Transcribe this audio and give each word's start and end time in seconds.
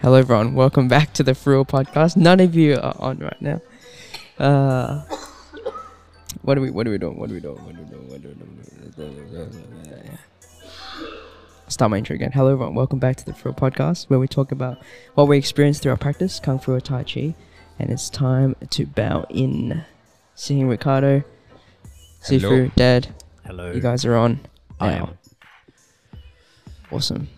Hello, 0.00 0.14
everyone. 0.14 0.54
Welcome 0.54 0.88
back 0.88 1.12
to 1.14 1.22
the 1.22 1.34
Frual 1.34 1.64
Podcast. 1.64 2.16
None 2.16 2.40
of 2.40 2.54
you 2.54 2.74
are 2.76 2.94
on 2.98 3.18
right 3.18 3.40
now. 3.42 3.60
Uh, 4.38 5.02
what 6.42 6.56
are 6.56 6.60
we? 6.60 6.70
What 6.70 6.86
are 6.86 6.90
we 6.90 6.98
doing? 6.98 7.18
What 7.18 7.30
are 7.30 7.34
we 7.34 7.40
doing? 7.40 7.56
What 7.64 7.74
are 7.74 7.78
we 7.78 7.84
doing? 7.84 8.08
What 8.08 8.24
are 8.24 8.28
we 8.28 8.34
doing? 9.34 10.18
Start 11.68 11.90
my 11.90 11.98
intro 11.98 12.14
again. 12.14 12.32
Hello, 12.32 12.52
everyone. 12.52 12.74
Welcome 12.74 12.98
back 12.98 13.16
to 13.16 13.24
the 13.24 13.34
Frual 13.34 13.54
Podcast, 13.54 14.08
where 14.08 14.18
we 14.18 14.28
talk 14.28 14.52
about 14.52 14.78
what 15.14 15.28
we 15.28 15.36
experienced 15.36 15.82
through 15.82 15.92
our 15.92 15.98
practice, 15.98 16.40
Kung 16.40 16.58
Fu 16.58 16.72
or 16.72 16.80
Tai 16.80 17.02
Chi, 17.04 17.34
and 17.78 17.90
it's 17.90 18.08
time 18.08 18.54
to 18.70 18.86
bow 18.86 19.26
in. 19.28 19.84
Sihing 20.36 20.68
Ricardo, 20.68 21.24
Hello. 22.22 22.50
Sifu, 22.50 22.74
Dad, 22.76 23.08
Hello. 23.44 23.72
you 23.72 23.80
guys 23.80 24.04
are 24.04 24.14
on. 24.14 24.38
I 24.78 24.90
now. 24.90 25.10
am. 26.14 26.18
Awesome. 26.92 27.28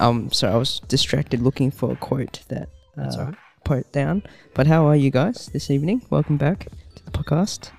Um, 0.00 0.30
sorry, 0.32 0.54
I 0.54 0.56
was 0.56 0.80
distracted 0.80 1.42
looking 1.42 1.70
for 1.70 1.92
a 1.92 1.96
quote 1.96 2.40
that 2.48 2.68
uh, 2.96 3.10
right. 3.18 3.34
put 3.64 3.90
down. 3.92 4.22
But 4.54 4.66
how 4.66 4.86
are 4.86 4.96
you 4.96 5.10
guys 5.10 5.46
this 5.52 5.70
evening? 5.70 6.02
Welcome 6.10 6.36
back 6.36 6.68
to 6.94 7.04
the 7.04 7.10
podcast. 7.10 7.70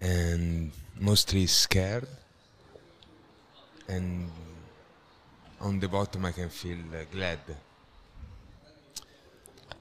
and 0.01 0.71
mostly 1.01 1.47
scared. 1.47 2.07
And 3.89 4.31
on 5.61 5.81
the 5.81 5.89
bottom, 5.89 6.25
I 6.27 6.33
can 6.33 6.51
feel 6.51 6.79
uh, 6.93 7.05
glad. 7.11 7.39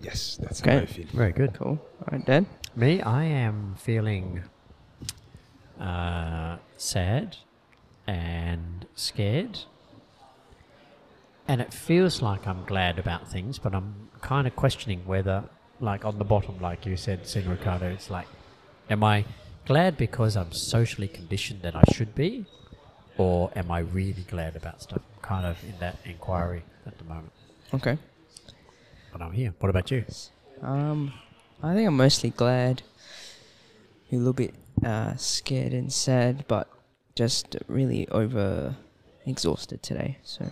Yes, 0.04 0.38
that's 0.42 0.60
how 0.60 0.72
I 0.72 0.76
Okay. 0.76 0.86
feel. 0.86 1.06
Very 1.14 1.32
good. 1.32 1.54
cool. 1.54 1.80
All 2.02 2.08
right, 2.12 2.26
Dan? 2.26 2.46
Me, 2.76 3.02
I 3.02 3.24
am 3.24 3.76
feeling 3.78 4.44
uh, 5.80 6.58
sad 6.78 7.38
and 8.08 8.86
scared. 8.96 9.60
And 11.48 11.62
it 11.62 11.74
feels 11.74 12.22
like 12.22 12.48
I'm 12.48 12.64
glad 12.66 13.00
about 13.00 13.28
things, 13.30 13.60
but 13.60 13.74
I'm 13.76 14.10
kind 14.22 14.48
of 14.48 14.56
questioning 14.56 15.02
whether, 15.06 15.44
like 15.80 16.06
on 16.06 16.18
the 16.18 16.24
bottom, 16.24 16.60
like 16.60 16.86
you 16.86 16.96
said, 16.98 17.28
Sihing 17.28 17.50
Ricardo, 17.50 17.88
it's 17.90 18.10
like, 18.10 18.28
am 18.90 19.04
I 19.04 19.26
glad 19.66 19.98
because 19.98 20.36
I'm 20.38 20.52
socially 20.54 21.08
conditioned 21.08 21.62
that 21.64 21.76
I 21.76 21.84
should 21.94 22.16
be? 22.16 22.46
Or 23.18 23.52
am 23.56 23.70
I 23.72 23.80
really 23.80 24.26
glad 24.30 24.56
about 24.56 24.82
stuff? 24.82 25.02
I'm 25.16 25.22
kind 25.22 25.46
of 25.46 25.62
in 25.64 25.76
that 25.80 25.98
inquiry 26.06 26.64
at 26.88 26.98
the 26.98 27.04
moment. 27.04 27.32
Okay. 27.74 27.98
But 29.14 29.22
I'm 29.22 29.32
here. 29.32 29.54
What 29.60 29.70
about 29.70 29.92
you? 29.92 30.04
Um, 30.64 31.14
I 31.62 31.76
think 31.76 31.88
I'm 31.88 31.96
mostly 31.96 32.32
glad. 32.32 32.82
A 34.12 34.16
little 34.16 34.34
bit 34.34 34.56
uh, 34.84 35.16
scared 35.16 35.72
and 35.72 35.94
sad, 35.94 36.46
but 36.48 36.68
just 37.16 37.56
really 37.68 38.08
over 38.10 38.76
exhausted 39.26 39.84
today. 39.84 40.18
So 40.24 40.46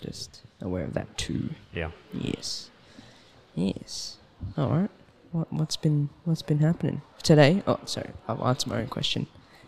just 0.00 0.42
aware 0.60 0.84
of 0.84 0.94
that 0.94 1.18
too. 1.18 1.50
Yeah. 1.72 1.90
Yes. 2.12 2.70
Yes. 3.54 4.18
All 4.56 4.70
right. 4.70 4.90
What 5.32 5.52
what's 5.52 5.76
been 5.76 6.08
what's 6.24 6.42
been 6.42 6.58
happening 6.60 7.02
today? 7.22 7.62
Oh, 7.66 7.80
sorry. 7.84 8.10
I'll 8.28 8.46
answer 8.46 8.68
my 8.68 8.80
own 8.80 8.88
question. 8.88 9.26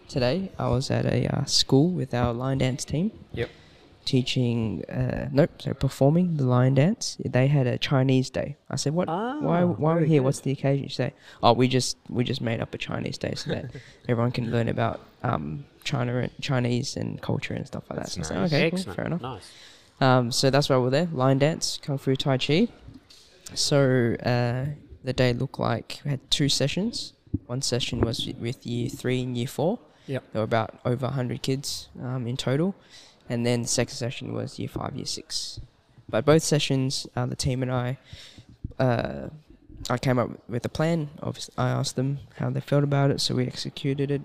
Today 0.09 0.53
I 0.57 0.69
was 0.69 0.91
at 0.91 1.05
a 1.05 1.27
uh, 1.37 1.45
school 1.47 1.91
with 1.91 2.15
our 2.15 2.33
lion 2.33 2.59
dance 2.59 2.85
team. 2.85 3.11
Yep. 3.33 3.51
Teaching, 4.07 4.85
uh, 4.89 5.29
nope, 5.33 5.51
sorry, 5.61 5.75
performing 5.75 6.37
the 6.37 6.45
lion 6.45 6.75
dance. 6.75 7.17
They 7.25 7.49
had 7.49 7.67
a 7.67 7.77
Chinese 7.77 8.31
day. 8.31 8.57
I 8.71 8.77
said, 8.77 8.95
"What? 8.95 9.09
why? 9.09 9.15
Ah, 9.15 9.65
Why 9.67 9.95
are 9.95 10.01
we 10.01 10.07
here? 10.07 10.21
good. 10.21 10.25
What's 10.27 10.41
the 10.41 10.53
occasion?" 10.53 10.85
You 10.85 10.91
say, 10.91 11.13
"Oh, 11.43 11.53
we 11.53 11.67
just 11.67 11.97
we 12.09 12.23
just 12.23 12.41
made 12.41 12.61
up 12.61 12.73
a 12.73 12.79
Chinese 12.79 13.19
day 13.19 13.35
so 13.35 13.51
that 13.51 13.65
everyone 14.09 14.31
can 14.31 14.53
learn 14.53 14.69
about 14.69 15.01
um, 15.25 15.65
China 15.83 16.19
and 16.19 16.31
Chinese 16.41 16.97
and 16.97 17.21
culture 17.21 17.53
and 17.55 17.67
stuff 17.67 17.83
like 17.91 17.99
That's 17.99 18.15
that." 18.15 18.27
So 18.27 18.35
I 18.37 18.39
nice. 18.43 18.51
said, 18.51 18.73
okay, 18.73 18.85
cool, 18.85 18.95
fair 18.95 19.07
enough. 19.07 19.23
Nice. 19.23 19.51
Um, 20.01 20.31
so 20.31 20.51
that's 20.51 20.69
why 20.69 20.77
we're 20.77 20.91
there. 20.91 21.09
Lion 21.13 21.39
dance, 21.39 21.81
kung 21.83 21.99
fu, 21.99 22.15
tai 22.15 22.39
chi. 22.39 22.69
So 23.55 24.15
uh, 24.25 24.67
the 25.03 25.13
day 25.13 25.33
looked 25.33 25.59
like 25.59 26.01
we 26.05 26.11
had 26.13 26.31
two 26.31 26.49
sessions. 26.49 27.13
One 27.47 27.61
session 27.63 28.01
was 28.01 28.25
with 28.39 28.65
year 28.65 28.89
three 28.89 29.23
and 29.23 29.37
year 29.37 29.49
four. 29.49 29.81
Yep. 30.07 30.23
There 30.33 30.41
were 30.41 30.45
about 30.45 30.79
over 30.85 31.07
100 31.07 31.43
kids 31.43 31.89
um, 32.01 32.27
in 32.29 32.37
total. 32.37 32.77
And 33.29 33.45
then 33.45 33.63
the 33.63 33.69
second 33.69 33.95
session 33.95 34.33
was 34.33 34.59
year 34.59 34.69
five, 34.69 34.95
year 34.95 35.07
six. 35.07 35.61
But 36.09 36.25
both 36.25 36.43
sessions, 36.43 37.07
uh, 37.17 37.27
the 37.27 37.37
team 37.37 37.63
and 37.63 37.73
I, 37.73 37.99
uh, 38.79 39.29
I 39.91 39.99
came 39.99 40.19
up 40.19 40.31
with 40.49 40.65
a 40.65 40.69
plan. 40.69 41.11
Obviously, 41.23 41.55
I 41.59 41.71
asked 41.71 41.97
them 41.97 42.21
how 42.39 42.51
they 42.51 42.61
felt 42.61 42.85
about 42.85 43.11
it, 43.11 43.21
so 43.21 43.35
we 43.35 43.47
executed 43.47 44.11
it. 44.11 44.23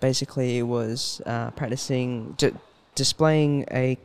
Basically, 0.00 0.58
it 0.58 0.62
was 0.62 1.22
uh, 1.26 1.50
practicing, 1.52 2.34
d- 2.36 2.52
displaying 2.94 3.64
a 3.70 3.98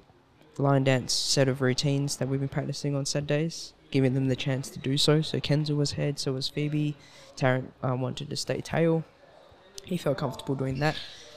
lion 0.58 0.84
dance 0.84 1.14
set 1.14 1.48
of 1.48 1.62
routines 1.62 2.18
that 2.18 2.28
we've 2.28 2.40
been 2.40 2.50
practicing 2.50 2.96
on 2.96 3.06
Saturdays, 3.06 3.74
giving 3.92 4.14
them 4.14 4.28
the 4.28 4.36
chance 4.36 4.70
to 4.70 4.80
do 4.80 4.98
so. 4.98 5.22
So 5.22 5.40
Kenzel 5.40 5.76
was 5.76 5.94
head, 5.94 6.20
so 6.20 6.34
was 6.34 6.48
Phoebe. 6.48 6.96
Tarrant 7.36 7.74
uh, 7.84 7.96
wanted 7.96 8.30
to 8.30 8.36
stay 8.36 8.62
tail. 8.62 9.04
He 9.84 9.98
felt 9.98 10.18
comfortable 10.18 10.56
doing 10.56 10.80
that, 10.80 10.96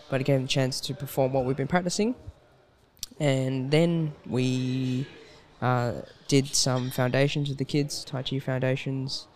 but 0.08 0.20
it 0.20 0.24
gave 0.24 0.38
him 0.38 0.44
a 0.44 0.48
chance 0.48 0.80
to 0.82 0.94
perform 0.94 1.32
what 1.32 1.44
we've 1.44 1.56
been 1.56 1.66
practicing. 1.66 2.14
And 3.18 3.70
then 3.70 4.12
we 4.26 5.06
uh, 5.62 5.92
did 6.28 6.54
some 6.54 6.90
foundations 6.90 7.48
with 7.48 7.58
the 7.58 7.64
kids, 7.64 8.04
Tai 8.04 8.22
Chi 8.22 8.38
foundations, 8.38 9.26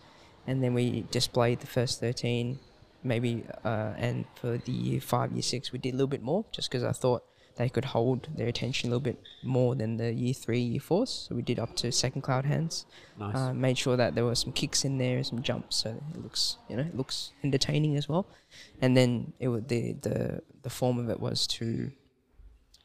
and 0.45 0.63
then 0.63 0.73
we 0.73 1.05
displayed 1.11 1.61
the 1.61 1.67
first 1.67 1.99
13, 1.99 2.59
maybe, 3.03 3.43
uh, 3.63 3.93
and 3.97 4.25
for 4.35 4.57
the 4.57 4.71
year 4.71 5.01
5, 5.01 5.31
year 5.31 5.41
6, 5.41 5.71
we 5.71 5.79
did 5.79 5.93
a 5.93 5.97
little 5.97 6.07
bit 6.07 6.21
more, 6.21 6.45
just 6.51 6.69
because 6.69 6.83
I 6.83 6.91
thought 6.91 7.23
they 7.57 7.69
could 7.69 7.85
hold 7.85 8.29
their 8.35 8.47
attention 8.47 8.87
a 8.87 8.91
little 8.91 9.01
bit 9.01 9.19
more 9.43 9.75
than 9.75 9.97
the 9.97 10.13
year 10.13 10.33
3, 10.33 10.59
year 10.59 10.79
4s. 10.79 11.27
So 11.27 11.35
we 11.35 11.41
did 11.41 11.59
up 11.59 11.75
to 11.77 11.91
second 11.91 12.21
cloud 12.21 12.45
hands. 12.45 12.85
Nice. 13.19 13.35
Uh, 13.35 13.53
made 13.53 13.77
sure 13.77 13.97
that 13.97 14.15
there 14.15 14.25
were 14.25 14.35
some 14.35 14.51
kicks 14.51 14.85
in 14.85 14.97
there, 14.97 15.23
some 15.23 15.41
jumps, 15.41 15.77
so 15.77 15.89
it 15.89 16.23
looks, 16.23 16.57
you 16.69 16.77
know, 16.77 16.83
it 16.83 16.95
looks 16.95 17.33
entertaining 17.43 17.97
as 17.97 18.07
well. 18.07 18.25
And 18.81 18.95
then 18.95 19.33
it 19.39 19.49
would, 19.49 19.67
the 19.67 19.93
the 19.93 20.41
the 20.63 20.69
form 20.69 20.97
of 20.97 21.09
it 21.09 21.19
was 21.19 21.47
to 21.47 21.91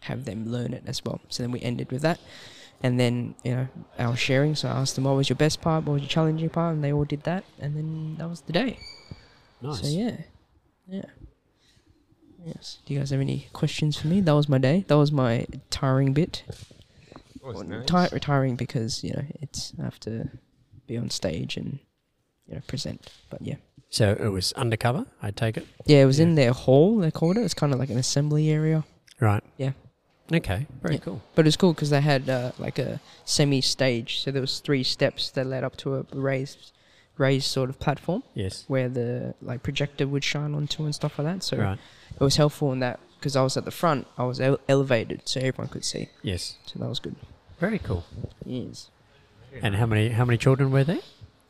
have 0.07 0.25
them 0.25 0.47
learn 0.51 0.73
it 0.73 0.83
as 0.87 1.05
well. 1.05 1.21
So 1.29 1.43
then 1.43 1.53
we 1.53 1.61
ended 1.61 1.93
with 1.93 2.03
that, 2.03 2.19
and 2.83 2.99
then 3.01 3.35
you 3.45 3.53
know 3.55 3.67
our 3.99 4.17
sharing. 4.17 4.55
So 4.57 4.69
I 4.69 4.73
asked 4.83 4.95
them, 4.97 5.05
"What 5.05 5.17
was 5.17 5.29
your 5.29 5.37
best 5.37 5.61
part? 5.61 5.85
What 5.85 5.93
was 5.95 6.03
your 6.03 6.09
challenging 6.09 6.49
part?" 6.51 6.75
And 6.75 6.83
they 6.85 6.93
all 6.93 7.05
did 7.05 7.23
that, 7.25 7.45
and 7.61 7.77
then 7.77 8.17
that 8.19 8.29
was 8.29 8.41
the 8.43 8.53
day. 8.53 8.79
nice. 9.63 9.81
So 9.83 9.89
yeah, 9.89 10.17
yeah. 10.89 11.07
Yes. 12.45 12.79
Do 12.87 12.95
you 12.95 13.01
guys 13.01 13.11
have 13.11 13.21
any 13.21 13.49
questions 13.53 13.97
for 13.97 14.07
me? 14.07 14.21
That 14.21 14.35
was 14.35 14.49
my 14.49 14.59
day. 14.59 14.85
That 14.89 14.97
was 14.97 15.11
my 15.11 15.47
tiring 15.71 16.13
bit. 16.13 16.45
Was 17.43 17.57
Well, 17.57 17.65
nice. 17.65 17.87
ti- 18.11 18.15
retiring 18.15 18.57
because 18.57 19.03
you 19.05 19.13
know 19.13 19.25
it's 19.41 19.73
I 19.81 19.83
have 19.85 19.99
to 20.01 20.29
be 20.87 20.97
on 20.97 21.11
stage 21.11 21.57
and 21.57 21.79
you 22.47 22.55
know 22.55 22.61
present. 22.69 23.11
But 23.31 23.43
yeah, 23.43 23.57
So 23.89 24.17
it 24.19 24.29
was 24.29 24.53
undercover, 24.53 25.07
I 25.23 25.31
take 25.33 25.57
it? 25.57 25.67
yeah, 25.87 26.03
it 26.03 26.07
was 26.07 26.21
in 26.21 26.35
their 26.37 26.53
hall. 26.53 26.99
They 26.99 27.11
called 27.11 27.37
it. 27.37 27.43
It's 27.43 27.55
kind 27.55 27.73
of 27.73 27.79
like 27.81 27.91
an 27.91 27.99
assembly 27.99 28.51
area, 28.51 28.85
Right. 29.21 29.43
Yeah. 29.59 29.73
Okay. 30.33 30.67
Very 30.83 30.95
Yeah. 30.97 31.01
cool. 31.01 31.23
but 31.35 31.47
it's 31.47 31.57
cool 31.57 31.73
because 31.73 31.91
they 31.91 32.01
had 32.01 32.29
uh, 32.29 32.53
like 32.59 32.79
a 32.79 33.01
semi-stage. 33.25 34.21
So 34.23 34.31
there 34.31 34.41
was 34.41 34.59
three 34.61 34.83
steps 34.83 35.31
that 35.31 35.47
led 35.47 35.63
up 35.65 35.77
to 35.79 35.97
a 35.97 36.07
raised, 36.13 36.73
raised 37.17 37.47
sort 37.47 37.71
of 37.71 37.79
platform 37.79 38.23
Yes. 38.35 38.65
where 38.67 38.89
the 38.89 39.35
like 39.41 39.63
projector 39.63 40.07
would 40.07 40.25
shine 40.25 40.55
onto 40.55 40.85
and 40.85 40.95
stuff 40.95 41.19
like 41.19 41.27
that. 41.27 41.43
So 41.43 41.57
Right. 41.59 41.79
it 42.15 42.21
was 42.21 42.37
helpful 42.37 42.73
in 42.73 42.81
that 42.81 42.99
because 43.19 43.37
I 43.37 43.43
was 43.43 43.57
at 43.57 43.65
the 43.65 43.71
front. 43.71 44.07
I 44.19 44.25
was 44.25 44.41
ele- 44.41 44.59
elevated 44.69 45.23
so 45.29 45.41
everyone 45.41 45.69
could 45.69 45.85
see. 45.85 46.09
Yes. 46.23 46.57
So 46.67 46.79
that 46.81 46.89
was 46.89 46.99
good. 46.99 47.17
Very 47.61 47.79
cool. 47.79 48.05
Yes. 48.45 48.91
And 49.63 49.77
how 49.77 49.87
many 49.87 50.11
how 50.11 50.25
many 50.25 50.37
children 50.39 50.71
were 50.71 50.85
there? 50.85 51.01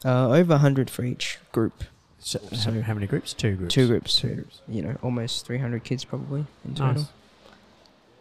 Uh, 0.05 0.29
over 0.31 0.59
hundred 0.59 0.91
for 0.91 1.03
each 1.05 1.39
group. 1.53 1.83
So, 2.19 2.39
So- 2.53 2.83
how, 2.83 2.95
many 2.95 3.07
groups? 3.07 3.33
Two 3.33 3.55
groups. 3.57 3.75
Two 3.75 3.87
groups, 3.87 4.17
Two 4.21 4.35
groups. 4.35 4.61
you 4.69 4.83
know, 4.83 4.97
almost 5.03 5.47
300 5.47 5.85
kids 5.85 6.05
probably 6.05 6.45
in 6.65 6.75
total. 6.75 7.03
Nice. 7.03 7.11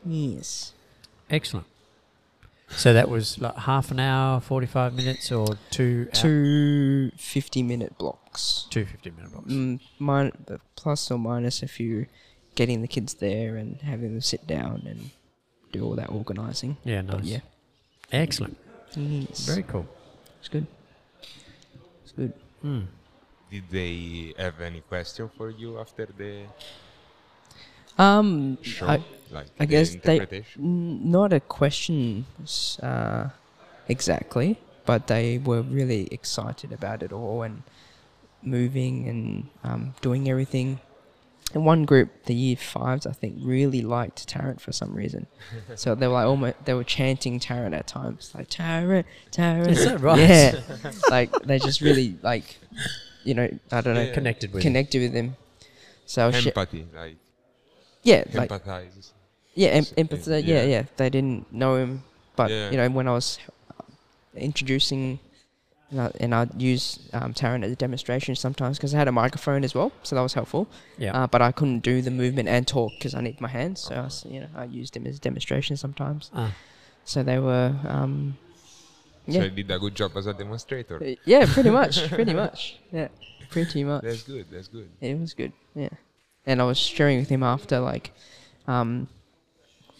Yes. 0.06 0.74
Excellent. 1.30 1.66
So 2.70 2.94
that 2.94 3.10
was 3.10 3.40
like 3.40 3.56
half 3.56 3.92
an 3.92 4.00
hour, 4.00 4.40
forty 4.40 4.66
five 4.68 4.94
minutes, 4.96 5.32
or 5.32 5.48
two 5.70 6.06
hou- 6.14 7.10
Two 7.10 7.12
50 7.18 7.64
minute 7.64 7.98
blocks. 7.98 8.66
two 8.70 8.86
fifty 8.86 9.12
minute 9.12 9.32
blocks. 9.32 9.48
Mm, 9.52 9.80
min- 10.00 10.32
uh, 10.50 10.58
plus 10.76 11.10
or 11.12 11.18
minus 11.20 11.62
a 11.62 11.68
few 11.68 12.08
getting 12.56 12.82
the 12.82 12.88
kids 12.88 13.16
there 13.16 13.56
and 13.56 13.82
having 13.82 14.14
them 14.14 14.22
sit 14.22 14.48
down 14.48 14.84
and 14.88 15.12
do 15.72 15.84
all 15.84 15.96
that 15.96 16.10
organising. 16.10 16.78
Yeah. 16.84 17.02
Nice. 17.02 17.16
But 17.16 17.24
yeah. 17.26 17.40
Excellent. 18.12 18.58
Yes. 18.96 19.46
Very 19.46 19.64
cool. 19.64 19.86
It's 20.40 20.48
good. 20.48 20.66
It's 22.04 22.12
good. 22.14 22.34
Hmm. 22.62 22.82
Did 23.52 23.64
they 23.70 24.34
have 24.38 24.60
any 24.62 24.82
question 24.82 25.30
for 25.38 25.50
you 25.52 25.80
after 25.80 26.08
the 26.18 26.44
Um, 27.98 28.58
show? 28.62 28.88
I, 28.88 29.04
like 29.32 29.48
I 29.60 29.66
the 29.66 29.66
guess 29.66 29.96
they 29.96 30.44
not 30.58 31.34
a 31.34 31.40
question 31.40 32.26
uh, 32.82 33.30
exactly, 33.88 34.60
but 34.86 35.08
they 35.08 35.38
were 35.38 35.62
really 35.62 36.08
excited 36.12 36.72
about 36.72 37.04
it 37.04 37.12
all 37.12 37.42
and 37.44 37.64
moving 38.42 39.08
and 39.08 39.50
um, 39.64 39.94
doing 40.02 40.30
everything. 40.30 40.80
And 41.54 41.64
one 41.66 41.86
group, 41.86 42.10
the 42.26 42.34
year 42.34 42.56
fives, 42.58 43.06
I 43.06 43.12
think, 43.14 43.38
really 43.40 43.82
liked 43.82 44.28
Tarrant 44.28 44.60
for 44.60 44.72
some 44.72 44.94
reason. 44.94 45.28
so 45.76 45.96
they 45.96 46.08
were 46.08 46.14
like 46.14 46.26
almost 46.26 46.66
they 46.66 46.74
were 46.74 46.84
chanting 46.84 47.40
Tarrant 47.40 47.74
at 47.76 47.88
times, 47.88 48.32
like 48.36 48.48
Tarrant, 48.50 49.06
Tarrant. 49.32 49.70
Is 49.70 49.86
that 49.86 50.02
right? 50.02 50.20
Yeah, 50.20 50.60
like 51.10 51.32
they 51.44 51.60
just 51.60 51.82
really 51.82 52.18
like, 52.22 52.58
you 53.24 53.36
know, 53.36 53.48
I 53.72 53.82
don't 53.82 53.94
know, 53.96 54.02
Yeah. 54.02 54.14
Connected 54.14 54.54
with. 54.54 54.64
connected 54.64 55.02
with 55.02 55.14
him. 55.14 55.36
So 56.06 56.32
sh- 56.32 56.48
Empathy, 56.48 56.88
like 56.94 57.18
yeah, 58.06 58.24
like 58.34 58.50
empathize. 58.50 59.12
yeah, 59.54 59.70
em- 59.76 59.84
So, 59.84 59.94
empathy. 59.98 60.32
Yeah, 60.32 60.62
yeah. 60.62 60.64
yeah. 60.64 60.84
They 60.96 61.10
didn't 61.10 61.52
know 61.52 61.76
him, 61.76 62.04
but 62.38 62.50
Yeah. 62.50 62.72
you 62.72 62.78
know, 62.78 62.88
when 62.90 63.08
I 63.08 63.12
was 63.20 63.38
introducing, 64.36 65.20
and 65.92 66.02
I, 66.02 66.12
and 66.20 66.34
I'd 66.36 66.62
use 66.62 67.00
um, 67.14 67.34
Tarrant 67.34 67.64
as 67.64 67.72
a 67.72 67.76
demonstration 67.76 68.36
sometimes 68.36 68.78
because 68.78 68.94
I 68.94 68.98
had 68.98 69.08
a 69.08 69.12
microphone 69.12 69.64
as 69.64 69.74
well, 69.76 69.92
so 70.04 70.16
that 70.16 70.22
was 70.22 70.34
helpful. 70.34 70.68
Yeah. 70.98 71.14
Uh, 71.18 71.28
but 71.28 71.42
I 71.42 71.52
couldn't 71.52 71.80
do 71.82 72.02
the 72.02 72.12
movement 72.12 72.50
and 72.50 72.68
talk 72.68 72.92
because 72.98 73.14
I 73.16 73.22
need 73.22 73.40
my 73.42 73.48
hands. 73.48 73.82
So 73.82 73.96
I 73.96 74.02
was, 74.02 74.26
you 74.30 74.40
know, 74.42 74.50
I 74.56 74.66
used 74.66 74.96
him 74.98 75.06
as 75.08 75.18
a 75.18 75.20
demonstration 75.20 75.78
sometimes. 75.78 76.32
Ah. 76.34 76.54
So 77.06 77.22
they 77.24 77.40
were, 77.40 77.74
um, 77.88 78.38
So 79.28 79.34
yeah, 79.40 79.44
I 79.44 79.50
did 79.50 79.70
a 79.72 79.80
good 79.80 79.96
job 79.96 80.12
as 80.18 80.26
a 80.28 80.34
demonstrator. 80.34 80.98
Uh, 81.04 81.16
yeah, 81.26 81.46
pretty 81.46 81.70
much, 81.70 82.10
pretty 82.10 82.34
much, 82.34 82.80
yeah, 82.92 83.08
pretty 83.50 83.84
much. 83.84 84.04
That's 84.04 84.24
good. 84.24 84.46
That's 84.52 84.68
good. 84.68 84.90
It 85.02 85.20
was 85.20 85.34
good, 85.34 85.54
yeah. 85.76 85.90
And 86.46 86.62
I 86.62 86.66
was 86.66 86.78
sharing 86.78 87.20
with 87.20 87.30
him 87.30 87.44
after, 87.44 87.80
like, 87.80 88.12
um, 88.68 89.08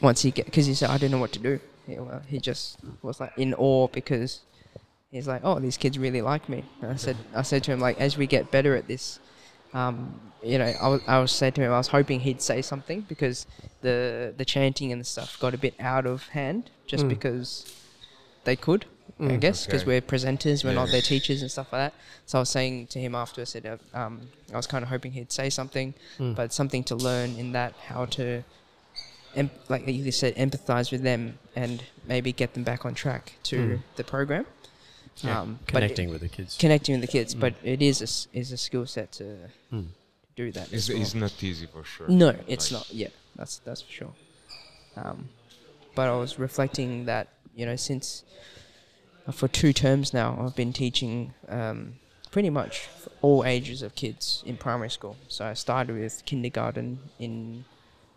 once 0.02 0.22
he 0.22 0.32
get 0.32 0.46
because 0.46 0.66
he 0.66 0.74
said 0.74 0.90
I 0.90 0.98
didn't 0.98 1.12
know 1.12 1.20
what 1.20 1.32
to 1.34 1.40
do. 1.40 1.60
He, 1.88 1.98
well, 2.00 2.22
he 2.28 2.40
just 2.40 2.78
was 3.02 3.20
like 3.20 3.32
in 3.38 3.54
awe 3.56 3.88
because 3.88 4.42
he's 5.12 5.28
like, 5.28 5.42
oh, 5.44 5.60
these 5.60 5.78
kids 5.78 5.98
really 5.98 6.22
like 6.22 6.50
me. 6.50 6.64
And 6.82 6.92
I 6.92 6.96
said, 6.96 7.16
I 7.34 7.42
said 7.44 7.64
to 7.66 7.72
him 7.72 7.80
like, 7.80 8.00
as 8.00 8.18
we 8.18 8.28
get 8.28 8.52
better 8.52 8.76
at 8.76 8.88
this, 8.88 9.20
um, 9.74 10.20
you 10.44 10.58
know, 10.58 10.72
I 10.82 10.88
was, 10.88 11.02
I 11.08 11.20
was 11.20 11.32
said 11.32 11.56
to 11.56 11.62
him, 11.62 11.72
I 11.72 11.78
was 11.78 11.88
hoping 11.88 12.20
he'd 12.22 12.42
say 12.42 12.62
something 12.62 13.02
because 13.08 13.46
the 13.82 14.34
the 14.38 14.46
chanting 14.46 14.92
and 14.92 15.00
the 15.02 15.06
stuff 15.06 15.40
got 15.40 15.54
a 15.54 15.58
bit 15.58 15.74
out 15.80 16.06
of 16.06 16.28
hand 16.30 16.70
just 16.88 17.06
Mm. 17.06 17.10
because 17.10 17.74
they 18.44 18.56
could. 18.56 18.86
I 19.20 19.38
guess 19.38 19.66
because 19.66 19.84
Okay. 19.84 19.88
we're 19.88 20.02
presenters, 20.02 20.64
we're 20.66 20.74
not 20.74 20.90
their 20.90 21.02
teachers 21.02 21.42
and 21.42 21.50
stuff 21.50 21.72
like 21.72 21.92
that. 21.92 21.94
So 22.26 22.38
I 22.38 22.42
was 22.42 22.50
saying 22.50 22.88
to 22.88 23.00
him 23.00 23.16
after 23.16 23.42
I 23.42 23.44
said, 23.46 23.66
uh, 23.66 23.78
um, 23.98 24.30
I 24.54 24.58
was 24.58 24.68
kind 24.68 24.84
of 24.84 24.90
hoping 24.90 25.14
he'd 25.14 25.32
say 25.32 25.50
something, 25.50 25.94
Mm. 26.20 26.36
but 26.36 26.52
something 26.52 26.84
to 26.86 26.96
learn 26.96 27.36
in 27.38 27.52
that 27.54 27.74
how 27.88 28.06
to, 28.18 28.44
em- 29.36 29.52
like 29.70 29.88
you 29.88 30.12
said, 30.12 30.36
empathize 30.36 30.92
with 30.92 31.04
them 31.04 31.38
and 31.56 31.84
maybe 32.06 32.34
get 32.34 32.54
them 32.56 32.64
back 32.64 32.86
on 32.86 32.94
track 32.94 33.34
to 33.44 33.58
Mm. 33.58 33.84
the 33.96 34.04
program. 34.04 34.46
Yeah, 35.24 35.40
Um, 35.42 35.60
connecting 35.68 36.10
with 36.10 36.20
the 36.22 36.28
kids. 36.28 36.58
connecting 36.58 36.94
with 36.96 37.02
the 37.02 37.12
kids, 37.12 37.34
Mm. 37.36 37.40
but 37.40 37.54
it 37.64 37.82
is 37.82 38.02
a, 38.02 38.04
s- 38.04 38.28
is 38.34 38.52
a 38.52 38.58
skill 38.58 38.86
set 38.86 39.14
to 39.14 39.24
Mm. 39.72 39.88
do 40.36 40.52
that. 40.52 40.74
It's, 40.74 40.90
well. 40.90 41.00
it's 41.02 41.14
not 41.16 41.42
easy 41.42 41.68
for 41.68 41.86
sure. 41.86 42.10
No, 42.10 42.36
it's 42.48 42.70
Like, 42.72 42.80
not. 42.82 42.94
Yeah, 42.94 43.08
that's 43.38 43.60
that's 43.60 43.82
for 43.82 43.92
sure. 43.94 44.14
Um, 44.98 45.30
but 45.96 46.10
I 46.10 46.16
was 46.18 46.38
reflecting 46.38 47.06
that 47.06 47.30
you 47.56 47.66
know 47.66 47.78
since 47.78 48.24
for 49.32 49.48
two 49.48 49.74
terms 49.74 50.14
now 50.14 50.38
I've 50.40 50.56
been 50.56 50.74
teaching 50.74 51.34
um, 51.50 51.96
pretty 52.32 52.50
much 52.50 52.88
all 53.22 53.44
ages 53.46 53.82
of 53.82 53.96
kids 53.96 54.44
in 54.46 54.58
primary 54.58 54.90
school. 54.90 55.16
So 55.28 55.46
I 55.46 55.54
started 55.54 55.98
with 55.98 56.24
kindergarten 56.26 57.00
in 57.20 57.66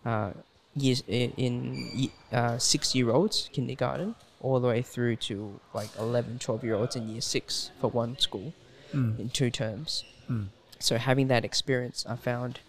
uh, 0.04 0.32
years 0.76 1.02
in 1.08 2.10
uh, 2.32 2.58
six 2.58 2.94
year 2.94 3.10
olds 3.10 3.48
kindergarten 3.52 4.14
all 4.40 4.60
the 4.60 4.68
way 4.68 4.82
through 4.82 5.16
to 5.16 5.58
like 5.74 5.88
11, 5.98 6.38
12 6.38 6.64
year 6.64 6.74
olds 6.74 6.94
in 6.94 7.08
year 7.08 7.20
six 7.20 7.70
for 7.80 7.88
one 7.88 8.18
school 8.18 8.52
Mm. 8.94 9.18
in 9.18 9.28
two 9.28 9.50
terms. 9.50 10.02
Mm. 10.30 10.46
So 10.78 10.96
having 10.96 11.28
that 11.28 11.44
experience, 11.44 12.06
I 12.08 12.16
found 12.16 12.60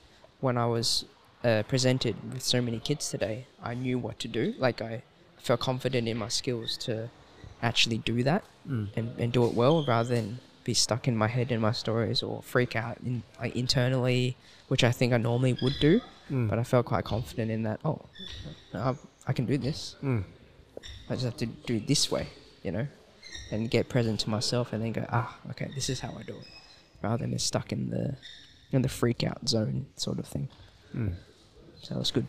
when 0.42 0.58
I 0.58 0.66
was 0.66 1.06
uh, 1.46 1.64
presented 1.66 2.16
with 2.34 2.44
so 2.44 2.62
many 2.62 2.80
kids 2.80 3.10
today, 3.10 3.46
I 3.64 3.74
knew 3.74 3.98
what 3.98 4.20
to 4.20 4.28
do. 4.28 4.54
Like 4.58 4.82
I 4.82 5.04
felt 5.38 5.62
confident 5.62 6.10
in 6.10 6.18
my 6.18 6.28
skills 6.28 6.76
to 6.80 7.10
actually 7.62 7.98
do 8.00 8.24
that 8.24 8.44
Mm. 8.68 8.90
and, 8.96 9.20
and 9.20 9.32
do 9.32 9.46
it 9.46 9.54
well, 9.56 9.84
rather 9.86 10.10
than 10.16 10.38
be 10.64 10.74
stuck 10.76 11.08
in 11.08 11.18
my 11.18 11.28
head 11.28 11.52
in 11.52 11.60
my 11.60 11.72
stories 11.72 12.22
or 12.22 12.44
freak 12.44 12.76
out 12.76 12.98
in 13.04 13.24
like 13.40 13.56
internally, 13.56 14.36
which 14.68 14.84
I 14.84 14.92
think 14.92 15.12
I 15.14 15.18
normally 15.18 15.58
would 15.64 15.74
do. 15.80 16.02
Mm. 16.30 16.50
But 16.50 16.60
I 16.60 16.64
felt 16.64 16.86
quite 16.86 17.04
confident 17.06 17.50
in 17.50 17.64
that. 17.64 17.80
Oh, 17.84 18.02
I, 18.74 18.94
I 19.26 19.34
can 19.34 19.46
do 19.46 19.58
this. 19.58 19.96
Mm. 20.04 20.24
I 21.10 21.14
just 21.14 21.24
have 21.26 21.38
to 21.38 21.48
do 21.48 21.78
it 21.78 21.88
this 21.88 22.12
way, 22.12 22.28
you 22.62 22.72
know, 22.72 22.86
and 23.52 23.72
get 23.72 23.90
present 23.90 24.20
to 24.22 24.30
myself, 24.30 24.72
and 24.74 24.84
then 24.84 24.92
go, 24.92 25.06
ah, 25.10 25.36
okay, 25.52 25.72
this 25.74 25.90
is 25.90 26.00
how 26.02 26.10
I 26.10 26.22
do 26.24 26.34
it, 26.36 26.48
rather 27.02 27.26
than 27.26 27.40
stuck 27.40 27.72
in 27.72 27.90
the 27.90 28.16
in 28.72 28.84
the 28.84 28.90
freak 28.90 29.24
out 29.24 29.50
zone 29.50 29.88
sort 29.96 30.20
of 30.20 30.28
thing. 30.28 30.48
Mm. 30.94 31.16
So 31.82 31.96
was 31.96 32.12
good. 32.12 32.28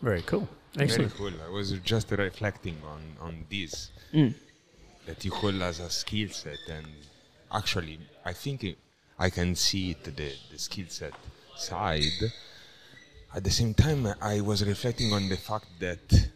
Very 0.00 0.22
cool. 0.22 0.48
Very 0.74 1.08
cool. 1.10 1.32
I 1.46 1.50
was 1.50 1.72
just 1.84 2.10
reflecting 2.10 2.76
on, 2.86 3.00
on 3.20 3.44
this 3.50 3.90
Mm. 4.14 4.34
that 5.06 5.24
you 5.24 5.30
hold 5.32 5.60
as 5.62 5.80
a 5.80 5.90
skill 5.90 6.28
set, 6.30 6.58
and 6.68 6.86
actually, 7.52 7.98
I 8.24 8.32
think 8.32 8.64
it, 8.64 8.78
I 9.18 9.30
can 9.30 9.54
see 9.54 9.90
it 9.92 10.04
the, 10.04 10.32
the 10.50 10.58
skill 10.58 10.86
set 10.88 11.14
side. 11.56 12.32
At 13.34 13.44
the 13.44 13.50
same 13.50 13.72
time, 13.74 14.06
I 14.20 14.40
was 14.40 14.64
reflecting 14.66 15.12
on 15.12 15.28
the 15.28 15.36
fact 15.36 15.66
that 15.80 16.28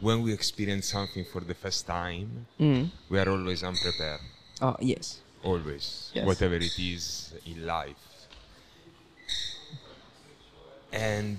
when 0.00 0.22
we 0.22 0.32
experience 0.32 0.86
something 0.88 1.24
for 1.24 1.40
the 1.40 1.54
first 1.54 1.86
time, 1.86 2.46
Mm. 2.58 2.90
we 3.10 3.18
are 3.18 3.28
always 3.28 3.62
unprepared. 3.62 4.20
Oh 4.62 4.76
yes. 4.80 5.20
always 5.42 6.10
Yes. 6.14 6.26
whatever 6.26 6.56
it 6.56 6.78
is 6.78 7.32
in 7.46 7.64
life 7.64 7.96
and 10.92 11.38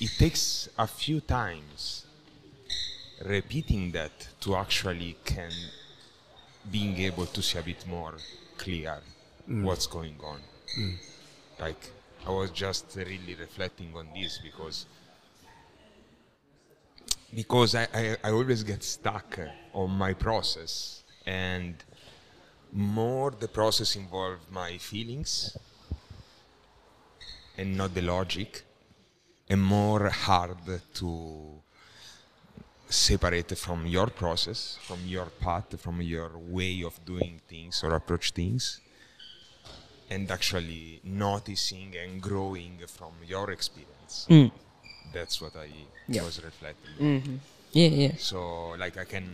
it 0.00 0.10
takes 0.18 0.68
a 0.78 0.86
few 0.86 1.20
times 1.20 2.06
repeating 3.24 3.92
that 3.92 4.28
to 4.40 4.56
actually 4.56 5.16
can 5.24 5.52
being 6.70 6.96
able 6.98 7.26
to 7.26 7.42
see 7.42 7.58
a 7.58 7.62
bit 7.62 7.86
more 7.86 8.14
clear 8.56 8.98
mm. 9.48 9.62
what's 9.62 9.86
going 9.86 10.16
on. 10.22 10.40
Mm. 10.78 10.96
Like 11.58 11.90
i 12.26 12.30
was 12.30 12.50
just 12.50 12.84
really 12.96 13.34
reflecting 13.38 13.90
on 13.96 14.06
this 14.14 14.38
because 14.38 14.86
because 17.34 17.74
I, 17.74 17.86
I, 17.94 18.16
I 18.24 18.30
always 18.30 18.62
get 18.62 18.82
stuck 18.82 19.38
on 19.72 19.90
my 19.90 20.12
process 20.14 21.02
and 21.26 21.74
more 22.72 23.30
the 23.30 23.48
process 23.48 23.96
involve 23.96 24.38
my 24.50 24.78
feelings 24.78 25.56
and 27.56 27.76
not 27.76 27.94
the 27.94 28.02
logic 28.02 28.62
and 29.50 29.62
more 29.62 30.08
hard 30.10 30.58
to 30.94 31.60
separate 32.88 33.56
from 33.58 33.86
your 33.86 34.06
process 34.06 34.78
from 34.86 34.98
your 35.06 35.26
path 35.44 35.78
from 35.80 36.00
your 36.00 36.30
way 36.38 36.82
of 36.82 36.94
doing 37.04 37.40
things 37.48 37.82
or 37.84 37.94
approach 37.94 38.30
things 38.32 38.80
and 40.10 40.30
actually 40.30 41.00
noticing 41.04 41.94
and 42.02 42.22
growing 42.22 42.78
from 42.86 43.12
your 43.26 43.50
experience 43.50 44.26
Mm. 44.30 44.50
that's 45.12 45.40
what 45.42 45.54
i 45.56 45.68
Yeah. 46.08 46.22
was 46.24 46.42
reflecting 46.42 46.94
hmm 46.98 47.36
Yeah, 47.72 47.88
yeah. 48.04 48.14
so 48.16 48.38
like 48.82 48.96
I 48.96 49.04
can 49.04 49.26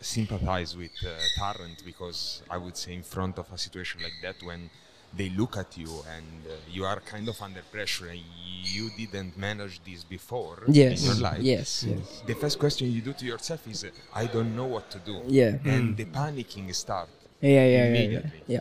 sympathize 0.00 0.74
with 0.76 0.96
uh, 1.04 1.10
Tarrant 1.38 1.78
because 1.84 2.42
I 2.48 2.56
would 2.56 2.76
say 2.76 2.94
in 2.94 3.02
front 3.02 3.38
of 3.38 3.46
a 3.52 3.58
situation 3.58 4.00
like 4.02 4.16
that 4.22 4.36
when 4.48 4.70
they 5.16 5.30
look 5.30 5.56
at 5.56 5.76
you 5.76 5.88
and 6.14 6.26
uh, 6.46 6.54
you 6.70 6.84
are 6.84 7.00
kind 7.00 7.28
of 7.28 7.40
under 7.42 7.62
pressure 7.72 8.06
and 8.08 8.20
you 8.62 8.90
didn't 8.96 9.36
manage 9.38 9.80
this 9.84 10.04
before 10.04 10.62
Yes. 10.68 11.00
in 11.00 11.06
your 11.06 11.14
life. 11.30 11.40
Yes. 11.40 11.84
Yes. 11.88 12.22
The 12.26 12.34
first 12.34 12.58
question 12.58 12.92
you 12.92 13.00
do 13.00 13.12
to 13.14 13.24
yourself 13.24 13.66
is, 13.66 13.84
uh, 13.84 13.90
I 14.14 14.26
don't 14.26 14.54
know 14.54 14.66
what 14.66 14.90
to 14.90 14.98
do. 14.98 15.22
Yeah. 15.26 15.56
And 15.64 15.96
the 15.96 16.04
panicking 16.04 16.74
starts. 16.74 17.10
Yeah. 17.40 17.50
Yeah. 17.50 17.66
Yeah. 17.66 17.78
Yeah. 17.78 17.88
Immediately. 17.88 18.42
Yeah. 18.46 18.60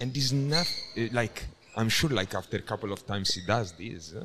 And 0.00 0.12
this 0.12 0.32
not 0.32 0.66
uh, 0.98 1.02
like 1.12 1.44
I'm 1.76 1.88
sure 1.88 2.10
like 2.10 2.34
after 2.34 2.56
a 2.56 2.62
couple 2.62 2.92
of 2.92 3.06
times 3.06 3.34
he 3.34 3.42
does 3.46 3.72
this, 3.72 4.14
uh, 4.14 4.24